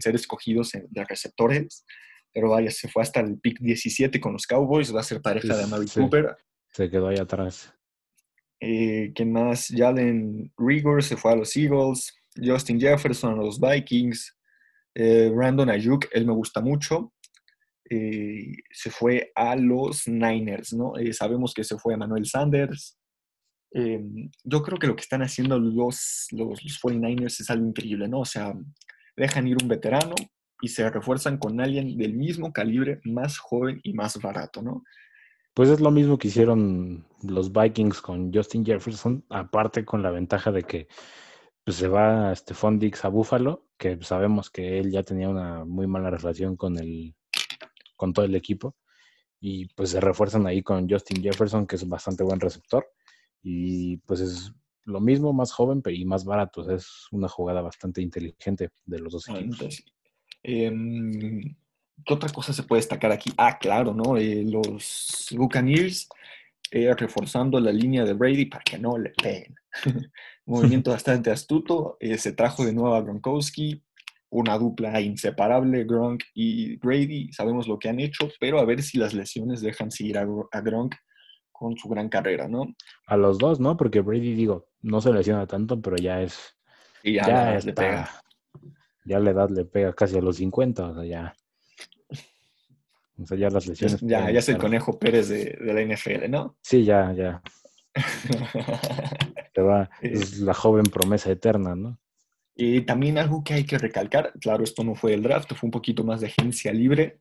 ser 0.00 0.14
escogidos 0.14 0.72
de 0.72 1.04
receptores, 1.04 1.84
pero 2.32 2.50
vaya, 2.50 2.70
se 2.70 2.88
fue 2.88 3.02
hasta 3.02 3.20
el 3.20 3.38
pick 3.38 3.58
17 3.60 4.20
con 4.20 4.32
los 4.32 4.46
Cowboys, 4.46 4.94
va 4.94 5.00
a 5.00 5.04
ser 5.04 5.20
pareja 5.20 5.56
de 5.56 5.64
Amari 5.64 5.86
Cooper. 5.86 6.36
Se 6.72 6.90
quedó 6.90 7.08
ahí 7.08 7.18
atrás. 7.18 7.72
Eh, 8.60 9.12
¿Quién 9.14 9.32
más? 9.32 9.68
Jalen 9.74 10.52
Rigor 10.56 11.02
se 11.02 11.16
fue 11.16 11.32
a 11.32 11.36
los 11.36 11.56
Eagles, 11.56 12.14
Justin 12.36 12.80
Jefferson 12.80 13.32
a 13.34 13.42
los 13.42 13.60
Vikings, 13.60 14.38
eh, 14.94 15.30
Brandon 15.34 15.68
Ayuk, 15.68 16.06
él 16.12 16.26
me 16.26 16.32
gusta 16.32 16.60
mucho. 16.60 17.12
Eh, 17.90 18.54
se 18.70 18.90
fue 18.90 19.32
a 19.34 19.56
los 19.56 20.08
Niners, 20.08 20.72
¿no? 20.72 20.94
sabemos 21.12 21.52
que 21.52 21.64
se 21.64 21.76
fue 21.76 21.94
a 21.94 21.98
Manuel 21.98 22.24
Sanders, 22.24 22.96
Em, 23.74 24.30
yo 24.44 24.62
creo 24.62 24.78
que 24.78 24.86
lo 24.86 24.94
que 24.94 25.02
están 25.02 25.22
haciendo 25.22 25.58
los, 25.58 26.26
los, 26.30 26.62
los 26.62 26.82
49ers 26.82 27.40
es 27.40 27.50
algo 27.50 27.66
increíble, 27.66 28.06
¿no? 28.06 28.20
O 28.20 28.24
sea, 28.24 28.54
dejan 29.16 29.48
ir 29.48 29.56
un 29.62 29.68
veterano 29.68 30.14
y 30.60 30.68
se 30.68 30.88
refuerzan 30.90 31.38
con 31.38 31.60
alguien 31.60 31.96
del 31.96 32.14
mismo 32.14 32.52
calibre, 32.52 33.00
más 33.04 33.38
joven 33.38 33.80
y 33.82 33.94
más 33.94 34.18
barato, 34.20 34.62
¿no? 34.62 34.84
Pues 35.54 35.68
es 35.68 35.80
lo 35.80 35.90
mismo 35.90 36.18
que 36.18 36.28
hicieron 36.28 37.06
los 37.22 37.52
Vikings 37.52 38.00
con 38.00 38.32
Justin 38.32 38.64
Jefferson, 38.64 39.24
aparte 39.28 39.84
con 39.84 40.02
la 40.02 40.10
ventaja 40.10 40.50
de 40.50 40.62
que 40.62 40.88
pues, 41.64 41.76
se 41.76 41.88
va 41.88 42.34
Stephon 42.34 42.78
Dix 42.78 43.04
a 43.04 43.08
Buffalo, 43.08 43.66
que 43.76 43.98
sabemos 44.02 44.50
que 44.50 44.78
él 44.78 44.90
ya 44.90 45.02
tenía 45.02 45.28
una 45.28 45.64
muy 45.64 45.86
mala 45.86 46.10
relación 46.10 46.56
con 46.56 46.78
el 46.78 47.14
con 47.96 48.12
todo 48.12 48.24
el 48.24 48.34
equipo 48.34 48.74
y 49.40 49.66
pues 49.74 49.90
se 49.90 50.00
refuerzan 50.00 50.46
ahí 50.46 50.62
con 50.62 50.88
Justin 50.88 51.22
Jefferson, 51.22 51.66
que 51.66 51.76
es 51.76 51.88
bastante 51.88 52.24
buen 52.24 52.40
receptor 52.40 52.86
y 53.42 53.96
pues 53.98 54.20
es 54.20 54.52
lo 54.84 55.00
mismo, 55.00 55.32
más 55.32 55.52
joven 55.52 55.82
y 55.86 56.04
más 56.04 56.24
barato. 56.24 56.68
es 56.70 57.06
una 57.10 57.28
jugada 57.28 57.60
bastante 57.60 58.02
inteligente 58.02 58.70
de 58.84 58.98
los 58.98 59.12
dos 59.12 59.28
equipos. 59.28 59.84
Em, 60.42 61.54
¿Qué 62.04 62.14
otra 62.14 62.28
cosa 62.30 62.52
se 62.52 62.64
puede 62.64 62.80
destacar 62.80 63.12
aquí? 63.12 63.30
Ah, 63.36 63.58
claro, 63.58 63.94
¿no? 63.94 64.16
Eh, 64.16 64.44
los 64.44 65.28
Buccaneers 65.36 66.08
eh, 66.70 66.92
reforzando 66.94 67.60
la 67.60 67.70
línea 67.70 68.04
de 68.04 68.14
Brady 68.14 68.46
para 68.46 68.64
que 68.64 68.78
no 68.78 68.98
le 68.98 69.10
peguen. 69.10 69.54
Movimiento 70.46 70.90
bastante 70.90 71.30
astuto. 71.30 71.96
Eh, 72.00 72.18
se 72.18 72.32
trajo 72.32 72.64
de 72.64 72.72
nuevo 72.72 72.94
a 72.94 73.02
Gronkowski, 73.02 73.82
una 74.30 74.58
dupla 74.58 75.00
inseparable, 75.00 75.84
Gronk 75.84 76.24
y 76.34 76.76
Brady. 76.76 77.30
Sabemos 77.32 77.68
lo 77.68 77.78
que 77.78 77.88
han 77.88 78.00
hecho, 78.00 78.28
pero 78.40 78.58
a 78.58 78.64
ver 78.64 78.82
si 78.82 78.98
las 78.98 79.14
lesiones 79.14 79.60
dejan 79.60 79.90
seguir 79.90 80.18
a, 80.18 80.26
a 80.50 80.60
Gronk 80.60 80.94
con 81.62 81.76
su 81.76 81.88
gran 81.88 82.08
carrera, 82.08 82.48
¿no? 82.48 82.74
A 83.06 83.16
los 83.16 83.38
dos, 83.38 83.60
¿no? 83.60 83.76
Porque 83.76 84.00
Brady, 84.00 84.34
digo, 84.34 84.66
no 84.80 85.00
se 85.00 85.12
lesiona 85.12 85.46
tanto, 85.46 85.80
pero 85.80 85.96
ya 85.96 86.20
es. 86.20 86.56
Y 87.04 87.14
ya, 87.14 87.26
ya 87.26 87.58
le 87.64 87.72
pega. 87.72 88.10
Ya 89.04 89.20
la 89.20 89.30
edad 89.30 89.48
le 89.48 89.64
pega 89.64 89.92
casi 89.92 90.18
a 90.18 90.20
los 90.20 90.38
50, 90.38 90.88
o 90.88 90.94
sea, 90.94 91.04
ya. 91.04 91.36
O 93.16 93.26
sea, 93.26 93.38
ya 93.38 93.48
las 93.48 93.68
lesiones. 93.68 94.00
Ya, 94.00 94.28
ya 94.28 94.40
es 94.40 94.48
el 94.48 94.58
conejo 94.58 94.98
Pérez 94.98 95.28
de, 95.28 95.56
la 95.60 95.82
NFL, 95.82 96.28
¿no? 96.28 96.56
Sí, 96.62 96.84
ya, 96.84 97.12
ya. 97.12 97.40
va, 99.58 99.88
es 100.00 100.40
la 100.40 100.54
joven 100.54 100.86
promesa 100.86 101.30
eterna, 101.30 101.76
¿no? 101.76 101.96
Y 102.56 102.80
también 102.80 103.18
algo 103.18 103.44
que 103.44 103.54
hay 103.54 103.64
que 103.64 103.78
recalcar, 103.78 104.32
claro, 104.40 104.64
esto 104.64 104.82
no 104.82 104.96
fue 104.96 105.14
el 105.14 105.22
draft, 105.22 105.54
fue 105.54 105.68
un 105.68 105.70
poquito 105.70 106.02
más 106.02 106.20
de 106.20 106.26
agencia 106.26 106.72
libre. 106.72 107.20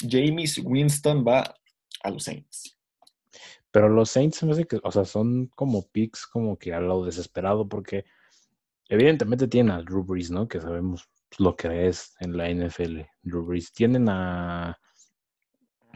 James 0.00 0.60
Winston 0.62 1.24
va 1.26 1.56
a 2.04 2.10
los 2.10 2.22
Saints. 2.22 2.78
Pero 3.74 3.88
los 3.88 4.08
Saints 4.08 4.40
me 4.44 4.52
hace 4.52 4.66
que, 4.66 4.78
o 4.84 4.92
sea, 4.92 5.04
son 5.04 5.48
como 5.56 5.82
picks 5.88 6.28
como 6.28 6.56
que 6.56 6.72
a 6.72 6.78
lo 6.78 7.04
desesperado 7.04 7.68
porque 7.68 8.04
evidentemente 8.88 9.48
tienen 9.48 9.72
a 9.72 9.82
Drew 9.82 10.04
Brees, 10.04 10.30
¿no? 10.30 10.46
Que 10.46 10.60
sabemos 10.60 11.10
lo 11.40 11.56
que 11.56 11.88
es 11.88 12.14
en 12.20 12.36
la 12.36 12.48
NFL. 12.48 13.00
Drew 13.24 13.44
Brees. 13.44 13.72
Tienen 13.72 14.08
a, 14.08 14.78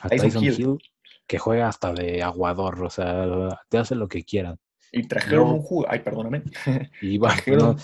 Tyson, 0.09 0.43
Hill. 0.43 0.79
que 1.29 1.39
juega 1.39 1.69
hasta 1.69 1.93
de 1.93 2.21
aguador, 2.21 2.83
o 2.83 2.91
sea, 2.91 3.61
te 3.69 3.79
hace 3.79 3.95
lo 3.95 4.09
que 4.09 4.25
quieran. 4.25 4.59
Y 4.91 5.07
trajeron 5.07 5.49
un 5.49 5.63
jugador, 5.63 5.95
ay, 5.95 6.01
perdóname. 6.01 6.43
Y 7.01 7.21
trajeron... 7.21 7.77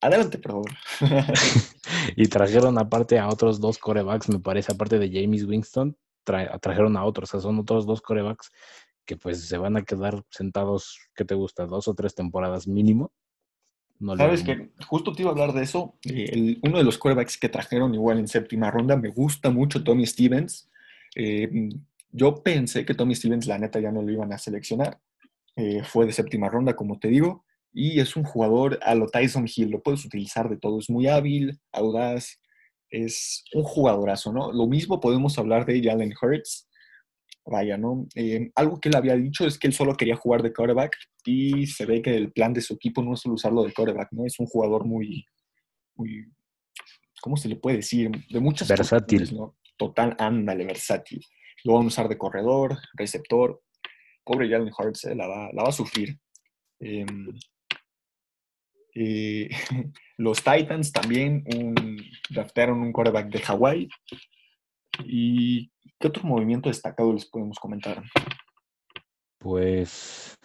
Adelante, 0.00 0.38
por 0.38 0.52
favor. 0.52 0.70
y 2.16 2.28
trajeron 2.28 2.78
aparte 2.78 3.18
a 3.18 3.28
otros 3.28 3.60
dos 3.60 3.78
corebacks, 3.78 4.28
me 4.28 4.38
parece, 4.38 4.70
aparte 4.70 5.00
de 5.00 5.10
James 5.10 5.42
Winston, 5.46 5.96
trajeron 6.24 6.96
a 6.96 7.04
otros, 7.04 7.30
o 7.30 7.32
sea, 7.32 7.40
son 7.40 7.58
otros 7.58 7.86
dos 7.86 8.00
corebacks 8.00 8.50
que 9.04 9.16
pues 9.16 9.46
se 9.48 9.58
van 9.58 9.76
a 9.76 9.82
quedar 9.82 10.22
sentados, 10.30 10.98
¿qué 11.14 11.24
te 11.24 11.34
gusta? 11.34 11.66
Dos 11.66 11.88
o 11.88 11.94
tres 11.94 12.14
temporadas 12.14 12.68
mínimo. 12.68 13.12
Sabes 14.16 14.42
que 14.42 14.70
justo 14.86 15.12
te 15.12 15.22
iba 15.22 15.30
a 15.30 15.32
hablar 15.32 15.52
de 15.52 15.62
eso. 15.62 15.96
Eh, 16.04 16.58
uno 16.62 16.78
de 16.78 16.84
los 16.84 16.98
corebacks 16.98 17.38
que 17.38 17.48
trajeron 17.48 17.94
igual 17.94 18.18
en 18.18 18.26
séptima 18.26 18.70
ronda, 18.70 18.96
me 18.96 19.10
gusta 19.10 19.50
mucho 19.50 19.84
Tommy 19.84 20.06
Stevens. 20.06 20.68
Eh, 21.14 21.68
yo 22.10 22.42
pensé 22.42 22.84
que 22.84 22.94
Tommy 22.94 23.14
Stevens, 23.14 23.46
la 23.46 23.58
neta, 23.58 23.78
ya 23.78 23.92
no 23.92 24.02
lo 24.02 24.10
iban 24.10 24.32
a 24.32 24.38
seleccionar. 24.38 25.00
Eh, 25.54 25.82
fue 25.84 26.06
de 26.06 26.12
séptima 26.12 26.48
ronda, 26.48 26.74
como 26.74 26.98
te 26.98 27.08
digo, 27.08 27.44
y 27.72 28.00
es 28.00 28.16
un 28.16 28.24
jugador 28.24 28.80
a 28.82 28.94
lo 28.94 29.06
Tyson 29.06 29.46
Hill. 29.46 29.70
Lo 29.70 29.82
puedes 29.82 30.04
utilizar 30.04 30.48
de 30.48 30.56
todo. 30.56 30.80
Es 30.80 30.90
muy 30.90 31.06
hábil, 31.06 31.60
audaz, 31.70 32.40
es 32.92 33.44
un 33.54 33.64
jugadorazo, 33.64 34.32
¿no? 34.32 34.52
Lo 34.52 34.66
mismo 34.66 35.00
podemos 35.00 35.36
hablar 35.38 35.64
de 35.66 35.82
Jalen 35.82 36.14
Hurts. 36.20 36.68
Vaya, 37.44 37.76
¿no? 37.76 38.06
Eh, 38.14 38.52
algo 38.54 38.78
que 38.78 38.88
él 38.88 38.94
había 38.94 39.16
dicho 39.16 39.44
es 39.44 39.58
que 39.58 39.66
él 39.66 39.72
solo 39.72 39.96
quería 39.96 40.14
jugar 40.14 40.42
de 40.42 40.52
quarterback 40.52 40.96
y 41.24 41.66
se 41.66 41.86
ve 41.86 42.00
que 42.00 42.14
el 42.14 42.30
plan 42.30 42.52
de 42.52 42.60
su 42.60 42.74
equipo 42.74 43.02
no 43.02 43.14
es 43.14 43.20
solo 43.20 43.34
usarlo 43.34 43.64
de 43.64 43.72
quarterback, 43.72 44.12
¿no? 44.12 44.26
Es 44.26 44.38
un 44.38 44.46
jugador 44.46 44.84
muy, 44.84 45.26
muy 45.96 46.26
¿cómo 47.20 47.36
se 47.36 47.48
le 47.48 47.56
puede 47.56 47.78
decir? 47.78 48.10
De 48.28 48.40
muchas 48.40 48.68
Versátil. 48.68 49.34
¿no? 49.34 49.56
Total, 49.76 50.14
ándale, 50.18 50.66
versátil. 50.66 51.24
Lo 51.64 51.74
van 51.74 51.84
a 51.84 51.86
usar 51.86 52.08
de 52.08 52.18
corredor, 52.18 52.78
receptor. 52.94 53.62
Pobre 54.24 54.48
Jalen 54.48 54.72
Hurts, 54.76 55.06
eh, 55.06 55.14
la, 55.14 55.26
va, 55.26 55.50
la, 55.52 55.62
va, 55.62 55.68
a 55.70 55.72
sufrir. 55.72 56.18
Em, 56.78 57.28
eh, 58.94 59.48
los 60.16 60.42
Titans 60.42 60.92
también 60.92 61.44
un, 61.54 62.00
draftaron 62.30 62.80
un 62.80 62.92
quarterback 62.92 63.28
de 63.28 63.40
Hawái. 63.40 63.88
¿Y 65.04 65.70
qué 65.98 66.08
otro 66.08 66.24
movimiento 66.24 66.68
destacado 66.68 67.12
les 67.12 67.26
podemos 67.26 67.58
comentar? 67.58 68.02
Pues, 69.38 70.38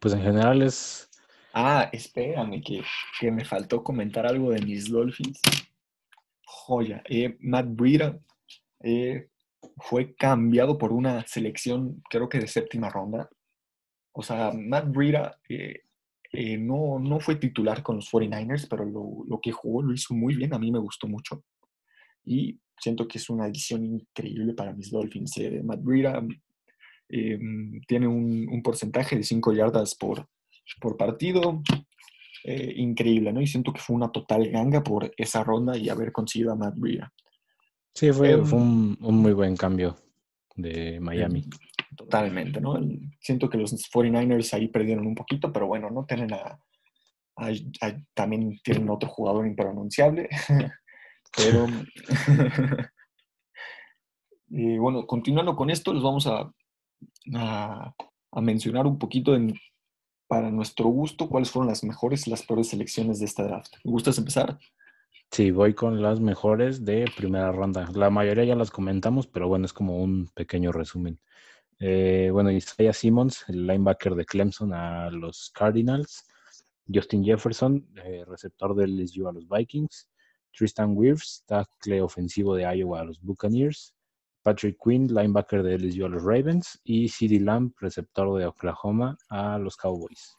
pues 0.00 0.14
en 0.14 0.22
general 0.22 0.62
es... 0.62 1.10
Ah, 1.52 1.88
espérame, 1.92 2.62
que, 2.62 3.30
me 3.30 3.44
faltó 3.44 3.82
comentar 3.82 4.26
algo 4.26 4.50
de 4.50 4.62
mis 4.62 4.90
Dolphins. 4.90 5.40
Joya. 6.44 7.02
Eh, 7.06 7.36
Matt 7.40 7.66
Breida 7.68 8.18
eh, 8.80 9.28
fue 9.78 10.14
cambiado 10.14 10.78
por 10.78 10.92
una 10.92 11.26
selección, 11.26 12.02
creo 12.08 12.28
que 12.28 12.38
de 12.38 12.46
séptima 12.46 12.88
ronda. 12.88 13.28
O 14.12 14.22
sea, 14.22 14.52
Matt 14.52 14.88
Breida 14.88 15.38
eh, 15.48 15.82
eh, 16.32 16.58
no, 16.58 16.98
no 16.98 17.20
fue 17.20 17.36
titular 17.36 17.82
con 17.82 17.96
los 17.96 18.10
49ers, 18.10 18.66
pero 18.68 18.84
lo, 18.84 19.40
que 19.40 19.52
jugó 19.52 19.82
lo 19.82 19.94
hizo 19.94 20.14
muy 20.14 20.34
bien, 20.34 20.52
a 20.52 20.58
mí 20.58 20.70
me 20.70 20.78
gustó 20.78 21.08
mucho. 21.08 21.42
Y 22.24 22.58
siento 22.78 23.08
que 23.08 23.18
es 23.18 23.30
una 23.30 23.44
adición 23.44 23.84
increíble 23.84 24.52
para 24.52 24.74
mis 24.74 24.90
Dolphins. 24.90 25.38
Eh, 25.38 25.62
Matt 25.64 25.82
Breida 25.82 26.22
em, 27.08 27.80
tiene 27.86 28.06
un, 28.06 28.60
porcentaje 28.62 29.16
de 29.16 29.22
5 29.22 29.52
yardas 29.54 29.94
por, 29.94 30.28
por 30.80 30.96
partido. 30.96 31.62
Eh, 32.44 32.74
increíble, 32.76 33.32
¿no? 33.32 33.40
Y 33.40 33.46
siento 33.46 33.72
que 33.72 33.80
fue 33.80 33.96
una 33.96 34.12
total 34.12 34.48
ganga 34.50 34.82
por 34.82 35.12
esa 35.16 35.42
ronda 35.42 35.76
y 35.76 35.88
haber 35.88 36.12
conseguido 36.12 36.52
a 36.52 36.56
Matt 36.56 36.76
Breida. 36.76 37.12
Sí, 37.94 38.12
fue, 38.12 38.32
em, 38.32 38.44
fue 38.44 38.58
un, 38.58 38.98
un, 39.00 39.16
muy 39.16 39.32
buen 39.32 39.56
cambio 39.56 39.96
de 40.54 41.00
Miami. 41.00 41.44
Totalmente, 41.96 42.60
¿no? 42.60 42.78
Siento 43.20 43.48
que 43.48 43.58
los 43.58 43.72
49ers 43.90 44.54
ahí 44.54 44.68
perdieron 44.68 45.06
un 45.06 45.14
poquito, 45.14 45.52
pero 45.52 45.66
bueno, 45.66 45.90
no 45.90 46.04
tienen 46.04 46.32
a, 46.34 46.58
también 48.14 48.58
tienen 48.62 48.90
otro 48.90 49.08
jugador 49.08 49.46
impronunciable, 49.46 50.28
pero 51.36 51.66
y 54.48 54.78
bueno, 54.78 55.06
continuando 55.06 55.54
con 55.56 55.70
esto, 55.70 55.92
les 55.92 56.02
vamos 56.02 56.26
a, 56.26 56.52
a, 57.34 57.94
mencionar 58.40 58.86
un 58.86 58.98
poquito 58.98 59.34
en, 59.34 59.54
para 60.26 60.50
nuestro 60.50 60.86
gusto 60.86 61.28
cuáles 61.28 61.50
fueron 61.50 61.68
las 61.68 61.84
mejores 61.84 62.26
y 62.26 62.30
las 62.30 62.44
peores 62.44 62.68
selecciones 62.68 63.18
de 63.18 63.26
esta 63.26 63.44
draft. 63.44 63.74
¿Me 63.84 63.92
gustas 63.92 64.18
empezar? 64.18 64.58
Sí, 65.30 65.50
voy 65.50 65.74
con 65.74 66.00
las 66.00 66.20
mejores 66.20 66.84
de 66.84 67.04
primera 67.16 67.52
ronda. 67.52 67.88
La 67.94 68.10
mayoría 68.10 68.44
ya 68.44 68.54
las 68.54 68.70
comentamos, 68.70 69.26
pero 69.26 69.46
bueno, 69.46 69.66
es 69.66 69.72
como 69.72 69.98
un 70.02 70.28
pequeño 70.34 70.72
resumen. 70.72 71.18
Eh, 71.78 72.30
bueno, 72.32 72.50
Isaiah 72.50 72.92
Simmons, 72.92 73.44
el 73.48 73.66
linebacker 73.66 74.14
de 74.14 74.24
Clemson 74.24 74.72
a 74.72 75.10
los 75.10 75.50
Cardinals. 75.54 76.24
Justin 76.92 77.24
Jefferson, 77.24 77.86
eh, 78.04 78.24
receptor 78.26 78.74
del 78.74 78.96
LSU 78.96 79.28
a 79.28 79.32
los 79.32 79.46
Vikings. 79.48 80.08
Tristan 80.52 80.96
Wirfs, 80.96 81.44
tackle 81.46 82.00
ofensivo 82.02 82.54
de 82.54 82.62
Iowa 82.62 83.00
a 83.00 83.04
los 83.04 83.20
Buccaneers. 83.20 83.94
Patrick 84.42 84.78
Quinn, 84.82 85.06
linebacker 85.08 85.62
de 85.62 85.78
LSU 85.78 86.06
a 86.06 86.08
los 86.08 86.22
Ravens. 86.22 86.80
Y 86.84 87.08
CeeDee 87.08 87.40
Lamb, 87.40 87.72
receptor 87.78 88.38
de 88.38 88.46
Oklahoma 88.46 89.16
a 89.28 89.58
los 89.58 89.76
Cowboys. 89.76 90.38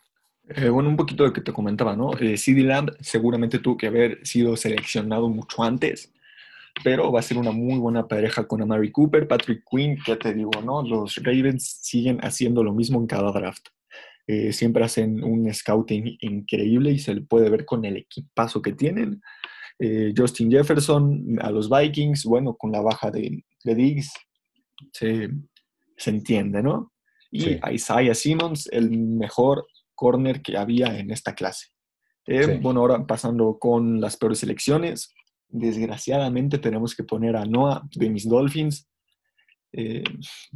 Eh, 0.49 0.69
bueno, 0.69 0.89
un 0.89 0.97
poquito 0.97 1.23
de 1.23 1.29
lo 1.29 1.33
que 1.33 1.41
te 1.41 1.53
comentaba, 1.53 1.95
¿no? 1.95 2.13
Eh, 2.17 2.35
CD 2.35 2.63
Lamb 2.63 2.89
seguramente 2.99 3.59
tuvo 3.59 3.77
que 3.77 3.87
haber 3.87 4.25
sido 4.25 4.57
seleccionado 4.57 5.29
mucho 5.29 5.63
antes, 5.63 6.11
pero 6.83 7.11
va 7.11 7.19
a 7.19 7.23
ser 7.23 7.37
una 7.37 7.51
muy 7.51 7.77
buena 7.77 8.07
pareja 8.07 8.47
con 8.47 8.61
Amari 8.61 8.91
Cooper, 8.91 9.27
Patrick 9.27 9.63
Quinn, 9.69 9.97
¿qué 10.05 10.15
te 10.15 10.33
digo, 10.33 10.51
no? 10.63 10.81
Los 10.81 11.15
Ravens 11.17 11.79
siguen 11.81 12.19
haciendo 12.21 12.63
lo 12.63 12.73
mismo 12.73 12.99
en 12.99 13.07
cada 13.07 13.31
draft. 13.31 13.67
Eh, 14.27 14.53
siempre 14.53 14.83
hacen 14.83 15.23
un 15.23 15.51
scouting 15.51 16.17
increíble 16.21 16.91
y 16.91 16.99
se 16.99 17.15
le 17.15 17.21
puede 17.21 17.49
ver 17.49 17.65
con 17.65 17.83
el 17.83 17.97
equipazo 17.97 18.61
que 18.61 18.73
tienen. 18.73 19.21
Eh, 19.79 20.13
Justin 20.15 20.51
Jefferson 20.51 21.39
a 21.41 21.49
los 21.51 21.69
Vikings, 21.69 22.25
bueno, 22.25 22.55
con 22.55 22.71
la 22.71 22.81
baja 22.81 23.09
de, 23.09 23.43
de 23.63 23.75
Diggs, 23.75 24.11
se, 24.93 25.29
se, 25.97 26.09
entiende, 26.09 26.61
¿no? 26.61 26.93
Y 27.31 27.59
Isaiah 27.71 28.13
Simmons, 28.13 28.67
el 28.71 28.91
mejor 28.91 29.65
corner 29.95 30.41
que 30.41 30.57
había 30.57 30.97
en 30.99 31.11
esta 31.11 31.33
clase. 31.33 31.67
Eh, 32.25 32.59
bueno, 32.61 32.81
ahora 32.81 33.07
pasando 33.07 33.57
con 33.57 33.99
las 33.99 34.15
peores 34.15 34.39
selecciones, 34.39 35.13
desgraciadamente 35.49 36.57
tenemos 36.59 36.95
que 36.95 37.03
poner 37.03 37.35
a 37.35 37.45
Noah 37.45 37.83
de 37.91 38.09
mis 38.09 38.27
Dolphins. 38.27 38.87
Eh, 39.71 40.03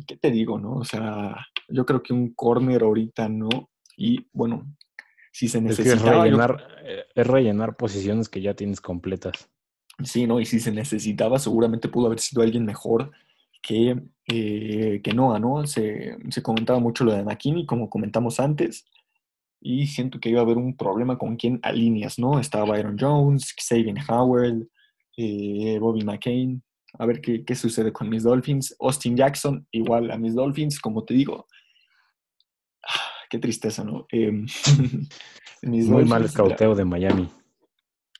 ¿Qué 0.08 0.18
te 0.18 0.32
digo, 0.32 0.60
no? 0.60 0.76
O 0.76 0.86
sea, 0.86 1.36
yo 1.68 1.86
creo 1.86 2.02
que 2.02 2.14
un 2.14 2.34
corner 2.34 2.84
ahorita 2.84 3.28
no. 3.30 3.50
Y 3.98 4.28
bueno, 4.32 4.76
si 5.32 5.48
se 5.48 5.62
necesitaba... 5.62 6.28
Eh, 6.28 7.06
es 7.16 7.28
rellenar, 7.28 7.76
posiciones 7.76 8.30
que 8.30 8.42
ya 8.42 8.54
tienes 8.54 8.82
completas. 8.82 9.50
Sí, 10.04 10.26
¿no? 10.26 10.40
Y 10.40 10.46
si 10.46 10.60
se 10.60 10.72
necesitaba, 10.72 11.38
seguramente 11.40 11.90
pudo 11.90 12.08
haber 12.08 12.20
sido 12.20 12.42
alguien 12.42 12.66
mejor 12.66 13.12
que, 13.62 14.02
eh, 14.28 15.02
que 15.04 15.14
Noah, 15.14 15.40
¿no? 15.40 15.66
Se, 15.68 16.18
se, 16.30 16.42
comentaba 16.42 16.80
mucho 16.80 17.04
lo 17.04 17.14
de 17.14 17.24
McKinney, 17.24 17.66
como 17.66 17.90
comentamos 17.90 18.40
antes, 18.40 18.86
y 19.62 19.88
siento 19.88 20.20
que 20.20 20.30
iba 20.30 20.40
a 20.40 20.44
haber 20.44 20.58
un 20.58 20.76
problema 20.76 21.18
con 21.18 21.38
quién 21.38 21.60
alineas, 21.64 22.20
¿no? 22.20 22.40
Estaba 22.40 22.66
Byron 22.66 22.98
Jones, 23.00 23.56
Xavier 23.56 23.96
Howard, 24.10 24.68
eh, 25.18 25.78
Bobby 25.80 26.04
McCain, 26.04 26.64
a 27.00 27.06
ver 27.06 27.22
qué, 27.22 27.44
qué, 27.44 27.56
sucede 27.56 27.92
con 27.92 28.10
mis 28.10 28.24
Dolphins. 28.24 28.76
Austin 28.80 29.18
Jackson, 29.18 29.68
igual 29.72 30.12
a 30.12 30.18
mis 30.18 30.36
Dolphins, 30.36 30.80
como 30.80 31.04
te 31.04 31.14
digo. 31.14 31.48
Ah, 32.88 33.26
qué 33.30 33.40
tristeza, 33.40 33.84
¿no? 33.84 34.08
Eh, 35.66 35.70
Muy 35.70 36.04
mal 36.04 36.26
escauteo 36.26 36.76
de 36.76 36.84
Miami. 36.84 37.30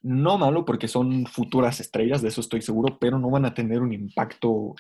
No 0.02 0.38
malo 0.38 0.64
porque 0.64 0.88
son 0.88 1.26
futuras 1.26 1.82
estrellas, 1.82 2.22
de 2.22 2.30
eso 2.30 2.40
estoy 2.40 2.62
seguro, 2.62 2.98
pero 2.98 3.20
no 3.20 3.30
van 3.30 3.44
a 3.44 3.54
tener 3.54 3.82
un 3.82 3.92
impacto 3.92 4.76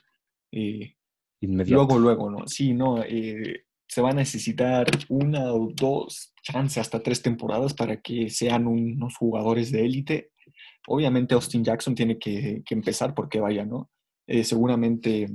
eh, 0.49 0.95
inmediato. 1.41 1.75
Luego, 1.75 1.99
luego, 1.99 2.31
¿no? 2.31 2.47
Sí, 2.47 2.73
no. 2.73 3.03
Eh, 3.03 3.65
se 3.85 4.01
va 4.01 4.11
a 4.11 4.13
necesitar 4.13 4.87
una 5.09 5.53
o 5.53 5.71
dos, 5.73 6.33
chances 6.41 6.77
hasta 6.79 7.03
tres 7.03 7.21
temporadas 7.21 7.73
para 7.73 8.01
que 8.01 8.29
sean 8.29 8.65
unos 8.65 9.17
jugadores 9.17 9.71
de 9.71 9.85
élite 9.85 10.31
Obviamente 10.87 11.33
Austin 11.33 11.63
Jackson 11.63 11.95
tiene 11.95 12.17
que, 12.17 12.63
empezar 12.69 13.13
porque 13.13 13.39
vaya, 13.39 13.65
¿no? 13.65 13.89
Eh, 14.27 14.43
seguramente... 14.43 15.27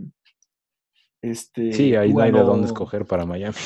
Este, 1.20 1.72
sí, 1.72 1.96
ahí 1.96 2.12
no 2.12 2.20
hay 2.20 2.30
de 2.30 2.40
dónde 2.40 2.66
escoger 2.68 3.04
para 3.04 3.26
Miami. 3.26 3.56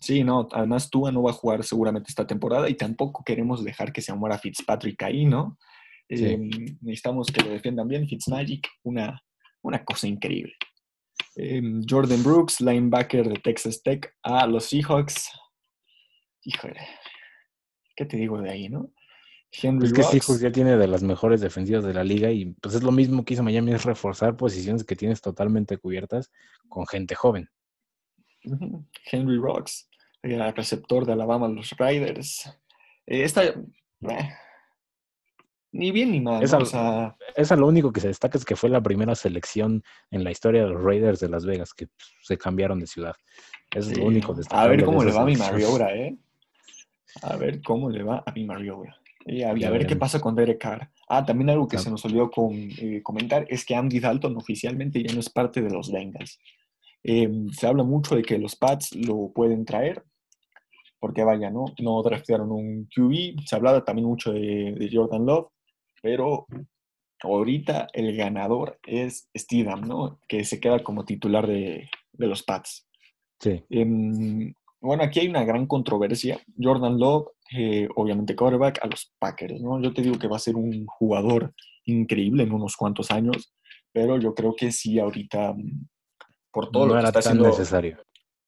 Sí, 0.00 0.24
no, 0.24 0.48
además 0.50 0.90
Tua 0.90 1.12
no 1.12 1.22
va 1.22 1.30
a 1.30 1.34
jugar 1.34 1.62
seguramente 1.62 2.08
esta 2.08 2.26
temporada 2.26 2.68
y 2.68 2.74
tampoco 2.74 3.22
queremos 3.22 3.62
dejar 3.62 3.92
que 3.92 4.00
se 4.00 4.12
muera 4.14 4.38
Fitzpatrick 4.38 5.02
ahí, 5.02 5.26
¿no? 5.26 5.58
Em, 6.08 6.50
necesitamos 6.80 7.28
que 7.28 7.42
lo 7.42 7.50
defiendan 7.50 7.86
bien. 7.86 8.08
Fitzmagic, 8.08 8.68
una, 8.82 9.22
una 9.62 9.84
cosa 9.84 10.08
increíble. 10.08 10.54
Em, 11.36 11.82
Jordan 11.88 12.22
Brooks, 12.22 12.60
linebacker 12.60 13.28
de 13.28 13.36
Texas 13.36 13.82
Tech, 13.82 14.12
a 14.22 14.46
los 14.46 14.64
Seahawks. 14.64 15.30
Híjole, 16.44 16.80
¿qué 17.94 18.04
te 18.04 18.16
digo 18.16 18.40
de 18.40 18.50
ahí, 18.50 18.68
no? 18.68 18.92
Es 19.52 19.92
que 19.92 20.02
Seahawks 20.02 20.40
ya 20.40 20.50
tiene 20.50 20.76
de 20.76 20.86
las 20.88 21.02
mejores 21.02 21.40
defensivas 21.42 21.84
de 21.84 21.92
la 21.92 22.04
liga 22.04 22.30
y 22.30 22.46
pues 22.60 22.74
es 22.74 22.82
lo 22.82 22.90
mismo 22.90 23.24
que 23.24 23.34
hizo 23.34 23.42
Miami, 23.42 23.72
es 23.72 23.84
reforzar 23.84 24.36
posiciones 24.36 24.82
que 24.82 24.96
tienes 24.96 25.20
totalmente 25.20 25.76
cubiertas 25.76 26.32
con 26.68 26.86
gente 26.86 27.14
joven. 27.14 27.50
Henry 29.10 29.36
Rocks, 29.36 29.88
el 30.22 30.54
receptor 30.54 31.04
de 31.04 31.12
Alabama, 31.12 31.48
los 31.48 31.70
Riders. 31.78 32.46
Eh, 33.06 33.24
esta, 33.24 33.44
eh, 33.44 33.54
ni 35.72 35.90
bien 35.90 36.12
ni 36.12 36.20
mal. 36.20 36.42
Esa, 36.42 37.56
lo 37.56 37.66
único 37.66 37.92
que 37.92 38.00
se 38.00 38.08
destaca 38.08 38.38
es 38.38 38.44
que 38.44 38.56
fue 38.56 38.70
la 38.70 38.82
primera 38.82 39.14
selección 39.14 39.82
en 40.10 40.24
la 40.24 40.30
historia 40.30 40.64
de 40.64 40.70
los 40.70 40.82
Raiders 40.82 41.20
de 41.20 41.28
Las 41.28 41.44
Vegas 41.44 41.74
que 41.74 41.88
se 42.22 42.38
cambiaron 42.38 42.80
de 42.80 42.86
ciudad. 42.86 43.14
es 43.74 43.96
lo 43.96 44.06
único 44.06 44.32
destacable. 44.32 44.64
A 44.64 44.76
ver 44.76 44.84
cómo 44.84 45.04
le 45.04 45.12
va 45.12 45.22
a 45.22 45.26
mi 45.26 45.36
Mariobra, 45.36 45.94
¿eh? 45.94 46.16
A 47.22 47.36
ver 47.36 47.60
cómo 47.60 47.90
le 47.90 48.02
va 48.02 48.22
a 48.24 48.32
mi 48.32 48.44
Mariobra. 48.44 49.01
Y 49.26 49.42
a, 49.42 49.52
ver 49.52 49.86
qué 49.86 49.96
pasa 49.96 50.20
con 50.20 50.34
Derek 50.34 50.58
Carr. 50.58 50.90
Ah, 51.08 51.24
también 51.24 51.50
algo 51.50 51.68
que 51.68 51.78
se 51.78 51.90
nos 51.90 52.04
olvidó 52.04 52.30
con, 52.30 52.52
eh, 52.52 53.00
comentar 53.02 53.46
es 53.48 53.64
que 53.64 53.74
Andy 53.74 54.00
Dalton 54.00 54.36
oficialmente 54.36 55.02
ya 55.02 55.12
no 55.14 55.20
es 55.20 55.30
parte 55.30 55.60
de 55.62 55.70
los 55.70 55.92
Bengals. 55.92 56.38
Em, 57.04 57.48
se 57.50 57.66
habla 57.66 57.82
mucho 57.82 58.14
de 58.14 58.22
que 58.22 58.38
los 58.38 58.56
Pats 58.56 58.94
lo 58.94 59.32
pueden 59.32 59.64
traer, 59.64 60.04
porque 60.98 61.24
vaya, 61.24 61.50
¿no? 61.50 61.66
No 61.80 62.02
draftearon 62.02 62.50
un 62.50 62.88
QB. 62.94 63.44
Se 63.44 63.56
hablaba 63.56 63.84
también 63.84 64.06
mucho 64.06 64.32
de, 64.32 64.88
Jordan 64.92 65.26
Love, 65.26 65.48
pero 66.00 66.46
ahorita 67.20 67.88
el 67.92 68.16
ganador 68.16 68.78
es 68.84 69.28
Steedham, 69.36 69.82
¿no? 69.82 70.20
Que 70.28 70.44
se 70.44 70.60
queda 70.60 70.82
como 70.82 71.04
titular 71.04 71.46
de, 71.46 71.88
los 72.18 72.42
Pats. 72.42 72.88
Sí. 73.40 73.64
Em, 73.70 74.54
bueno, 74.80 75.04
aquí 75.04 75.20
hay 75.20 75.28
una 75.28 75.44
gran 75.44 75.66
controversia. 75.66 76.40
Jordan 76.60 76.98
Love 76.98 77.28
eh, 77.56 77.88
obviamente 77.96 78.36
quarterback, 78.36 78.78
a 78.82 78.86
los 78.86 79.12
Packers, 79.18 79.60
¿no? 79.60 79.80
Yo 79.80 79.92
te 79.92 80.02
digo 80.02 80.18
que 80.18 80.28
va 80.28 80.36
a 80.36 80.40
ser 80.40 80.56
un 80.56 80.86
jugador 80.86 81.54
increíble 81.84 82.44
en 82.44 82.52
unos 82.52 82.76
cuantos 82.76 83.10
años, 83.10 83.52
pero 83.92 84.18
yo 84.18 84.34
creo 84.34 84.54
que 84.56 84.72
sí 84.72 84.98
ahorita, 84.98 85.52
mm, 85.52 85.88
por 86.50 86.70
todo 86.70 86.86
lo 86.86 86.94
que 86.94 87.06
está 87.06 87.18
haciendo... 87.18 87.46
necesario. 87.46 87.98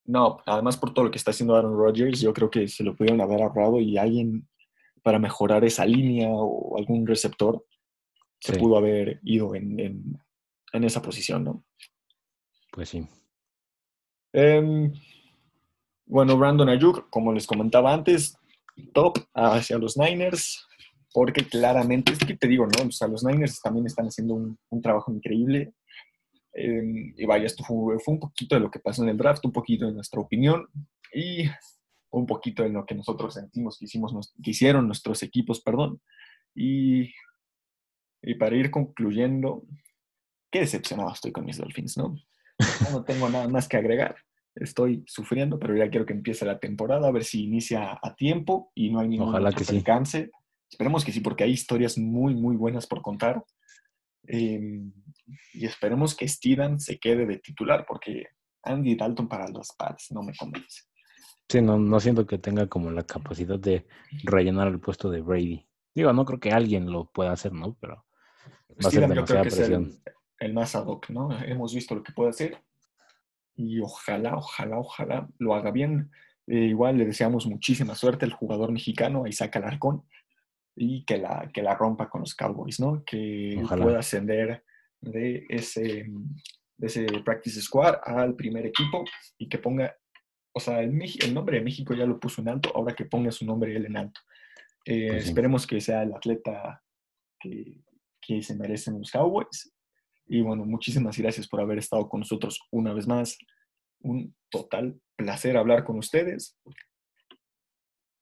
No, 0.07 0.39
además 0.45 0.77
por 0.77 0.93
todo 0.93 1.07
lo 1.07 1.11
que 1.11 1.19
está 1.19 1.31
haciendo 1.31 1.57
Aaron 1.57 1.77
Rodgers, 1.77 2.21
yo 2.21 2.33
creo 2.35 2.51
que 2.51 2.69
se 2.69 2.85
lo 2.85 2.95
pudieron 2.95 3.21
haber 3.21 3.43
ahorrado 3.43 3.81
y 3.81 3.97
alguien 3.97 4.47
para 5.03 5.19
mejorar 5.19 5.65
esa 5.65 5.87
línea 5.87 6.29
o 6.31 6.77
algún 6.77 7.07
receptor 7.07 7.65
se 8.41 8.59
pudo 8.59 8.77
haber 8.77 9.21
ido 9.23 9.55
en, 9.55 10.21
en, 10.73 10.85
esa 10.85 11.01
posición, 11.01 11.45
¿no? 11.45 11.65
Pues 12.71 12.91
sí. 12.91 13.07
Em, 14.33 14.93
bueno, 16.05 16.37
Brandon 16.37 16.69
Ayuk, 16.69 17.09
como 17.09 17.33
les 17.33 17.47
comentaba 17.47 17.95
antes, 17.95 18.37
top 18.93 19.19
hacia 19.35 19.79
los 19.79 19.97
Niners, 19.97 20.67
porque 21.13 21.47
claramente, 21.47 22.13
es 22.13 22.19
que 22.19 22.37
te 22.37 22.49
digo, 22.49 22.67
¿no? 22.67 22.89
O 22.89 22.91
sea, 22.91 23.09
los 23.09 23.25
Niners 23.25 23.61
también 23.61 23.87
están 23.87 24.07
haciendo 24.07 24.35
un, 24.35 24.83
trabajo 24.83 25.13
increíble. 25.13 25.75
Em, 26.53 27.15
y 27.17 27.25
vaya, 27.25 27.47
esto 27.47 27.65
fue, 27.65 27.97
un 28.07 28.21
poquito 28.21 28.55
de 28.55 28.61
lo 28.61 28.71
que 28.71 28.79
pasó 28.79 29.03
en 29.03 29.11
el 29.11 29.17
draft, 29.17 29.45
un 29.45 29.53
poquito 29.53 29.87
de 29.87 29.93
nuestra 29.93 30.21
opinión 30.21 30.69
y 31.13 31.49
un 32.11 32.27
poquito 32.27 32.63
de 32.63 32.69
lo 32.69 32.85
que 32.87 32.95
nosotros 32.95 33.35
sentimos 33.35 33.79
que, 33.79 33.87
hicimos, 33.87 34.33
que 34.43 34.51
hicieron 34.51 34.87
nuestros 34.87 35.23
equipos, 35.23 35.61
perdón. 35.61 36.01
Y, 36.55 37.13
y 38.23 38.35
para 38.39 38.57
ir 38.57 38.71
concluyendo, 38.71 39.65
qué 40.51 40.61
decepcionado 40.61 41.13
estoy 41.13 41.33
con 41.33 41.45
mis 41.45 41.59
Dolphins, 41.59 41.97
¿no? 41.97 42.17
No 42.93 43.05
tengo 43.05 43.29
nada 43.29 43.49
más 43.49 43.69
que 43.69 43.77
agregar 43.77 44.17
estoy 44.57 45.05
sufriendo, 45.07 45.59
pero 45.59 45.77
ya 45.77 45.91
quiero 45.91 46.07
que 46.07 46.13
empiece 46.13 46.45
la 46.45 46.59
temporada, 46.59 47.09
a 47.09 47.13
ver 47.13 47.25
si 47.25 47.45
inicia 47.45 47.99
a 48.01 48.15
tiempo 48.15 48.71
y 48.75 48.91
no 48.91 49.01
hay 49.01 49.09
ningún 49.09 49.29
Ojalá 49.29 49.53
que 49.53 49.65
alcance. 49.69 50.31
Esperemos 50.71 51.05
que 51.05 51.13
sí, 51.13 51.21
porque 51.21 51.45
hay 51.45 51.51
historias 51.51 51.99
muy, 51.99 52.35
muy 52.35 52.57
buenas 52.57 52.87
por 52.87 53.03
contar. 53.03 53.45
Em, 54.27 54.93
y 55.53 55.67
esperemos 55.67 56.15
que 56.17 56.29
Steven 56.29 56.81
se 56.81 56.99
quede 56.99 57.27
de 57.27 57.39
titular, 57.39 57.85
porque 57.87 58.27
Andy 58.63 58.97
Dalton 58.97 59.29
para 59.29 59.49
los 59.49 59.73
Pats 59.77 60.13
no 60.13 60.23
me 60.23 60.35
convence. 60.35 60.83
Sí, 61.49 61.61
no, 61.61 61.79
no 61.79 62.01
siento 62.01 62.27
que 62.27 62.39
tenga 62.39 62.67
como 62.69 62.91
la 62.91 63.05
capacidad 63.05 63.59
de 63.59 63.87
rellenar 64.25 64.69
el 64.69 64.81
puesto 64.81 65.11
de 65.11 65.21
Brady. 65.21 65.67
Digo, 65.95 66.13
no 66.13 66.25
creo 66.25 66.41
que 66.41 66.51
alguien 66.51 66.91
lo 66.91 67.11
pueda 67.11 67.33
hacer, 67.33 67.53
¿no? 67.53 67.77
Pero 67.81 68.07
va 68.83 68.89
a 68.89 68.91
ser 68.91 69.09
demasiada 69.09 69.43
presión. 69.43 69.85
Es 69.85 70.03
el, 70.39 70.49
el, 70.49 70.55
más 70.55 70.75
ad 70.75 70.87
hoc, 70.87 71.11
¿no? 71.11 71.31
Hemos 71.45 71.75
visto 71.75 71.95
lo 71.95 72.03
que 72.03 72.13
puede 72.13 72.31
hacer 72.31 72.59
y 73.57 73.81
ojalá, 73.81 74.37
ojalá, 74.37 74.79
ojalá 74.79 75.29
lo 75.39 75.55
haga 75.55 75.71
bien. 75.71 76.11
Eh, 76.47 76.67
igual 76.67 76.99
le 76.99 77.07
deseamos 77.07 77.47
muchísima 77.47 77.95
suerte 77.95 78.25
al 78.25 78.33
jugador 78.33 78.73
mexicano, 78.73 79.25
a 79.25 79.29
Isaac 79.29 79.57
Alarcón, 79.57 80.05
y 80.77 81.05
que 81.05 81.19
la, 81.19 81.51
que 81.53 81.63
la 81.63 81.75
rompa 81.75 82.09
con 82.09 82.23
los 82.23 82.35
Cowboys, 82.35 82.81
¿no? 82.81 83.05
Que 83.05 83.63
pueda 83.69 84.01
ascender 84.01 84.65
de 85.01 85.47
ese, 85.49 86.07
de 86.77 86.87
ese 86.87 87.07
practice 87.25 87.61
squad 87.61 87.97
al 88.05 88.35
primer 88.35 88.67
equipo 88.67 89.05
y 89.39 89.49
que 89.49 89.59
ponga, 89.59 89.95
o 90.53 90.61
sea, 90.61 90.81
el, 90.81 91.01
el, 91.01 91.35
nombre 91.35 91.59
de 91.59 91.65
México 91.65 91.95
ya 91.95 92.07
lo 92.07 92.19
puso 92.19 92.43
en 92.43 92.49
alto, 92.49 92.73
ahora 92.75 92.95
que 92.95 93.05
ponga 93.05 93.31
su 93.31 93.45
nombre 93.47 93.75
él 93.75 93.87
en 93.87 93.97
alto. 93.97 94.21
Eh, 94.85 95.09
pues 95.09 95.27
esperemos 95.27 95.67
que 95.67 95.81
sea 95.81 96.03
el 96.03 96.13
atleta 96.13 96.83
que, 97.39 97.83
que 98.21 98.43
se 98.43 98.55
merecen 98.57 98.99
los 98.99 99.11
Cowboys 99.11 99.74
y 100.27 100.41
bueno, 100.41 100.65
muchísimas 100.65 101.19
gracias 101.19 101.47
por 101.47 101.61
haber 101.61 101.79
estado 101.79 102.09
con 102.09 102.21
nosotros 102.21 102.61
una 102.71 102.93
vez 102.93 103.07
más. 103.07 103.39
Un 104.01 104.35
total 104.51 105.01
placer 105.17 105.57
hablar 105.57 105.85
con 105.85 105.99
ustedes. 105.99 106.59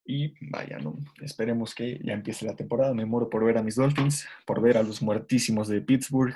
Y 0.04 0.34
vaya, 0.50 0.78
no, 0.78 0.98
esperemos 1.20 1.74
que 1.74 2.00
ya 2.02 2.12
empiece 2.12 2.44
la 2.44 2.56
temporada. 2.56 2.92
Me 2.92 3.06
muero 3.06 3.30
por 3.30 3.44
ver 3.44 3.56
a 3.56 3.62
mis 3.62 3.76
Dolphins, 3.76 4.26
por 4.46 4.60
ver 4.60 4.76
a 4.76 4.82
los 4.82 5.00
muertísimos 5.00 5.68
de 5.68 5.80
Pittsburgh, 5.80 6.34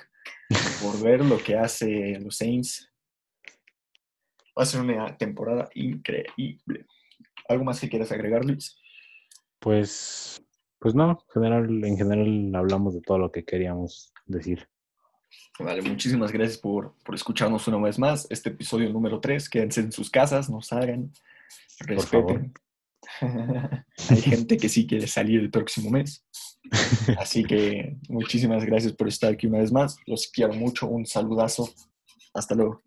por 0.83 1.03
ver 1.03 1.25
lo 1.25 1.39
que 1.39 1.57
hace 1.57 2.19
los 2.21 2.37
Saints. 2.37 2.89
Va 4.57 4.63
a 4.63 4.67
ser 4.67 4.81
una 4.81 5.17
temporada 5.17 5.69
increíble. 5.75 6.87
¿Algo 7.49 7.65
más 7.65 7.81
que 7.81 7.89
quieras 7.89 8.13
agregar, 8.13 8.45
Luis? 8.45 8.79
Pues, 9.59 10.43
pues 10.79 10.95
no, 10.95 11.19
general, 11.33 11.85
en 11.85 11.97
general 11.97 12.55
hablamos 12.55 12.95
de 12.95 13.01
todo 13.01 13.19
lo 13.19 13.33
que 13.33 13.45
queríamos 13.45 14.13
decir. 14.27 14.69
Vale, 15.59 15.83
muchísimas 15.83 16.33
gracias 16.33 16.59
por, 16.59 16.95
por 17.05 17.15
escucharnos 17.15 17.67
una 17.69 17.79
vez 17.79 17.99
más. 17.99 18.27
Este 18.31 18.51
episodio 18.51 18.91
número 18.91 19.21
3. 19.21 19.49
Quédense 19.49 19.81
en 19.81 19.93
sus 19.93 20.11
casas, 20.11 20.51
no 20.51 20.61
salgan, 20.61 21.13
respeten. 21.81 22.53
Hay 24.11 24.21
gente 24.21 24.57
que 24.57 24.69
sí 24.69 24.87
quiere 24.87 25.07
salir 25.07 25.41
el 25.41 25.51
próximo 25.51 25.91
mes. 25.91 26.25
Así 27.19 27.45
que 27.45 27.97
muchísimas 28.09 28.65
gracias 28.65 28.93
por 28.93 29.09
estar 29.09 29.33
aquí 29.33 29.47
una 29.47 29.61
vez 29.61 29.73
más. 29.73 29.97
Los 30.07 30.29
quiero 30.29 30.53
mucho. 30.53 30.87
Un 30.89 31.07
saludazo. 31.07 31.69
Hasta 32.35 32.55
luego. 32.55 32.83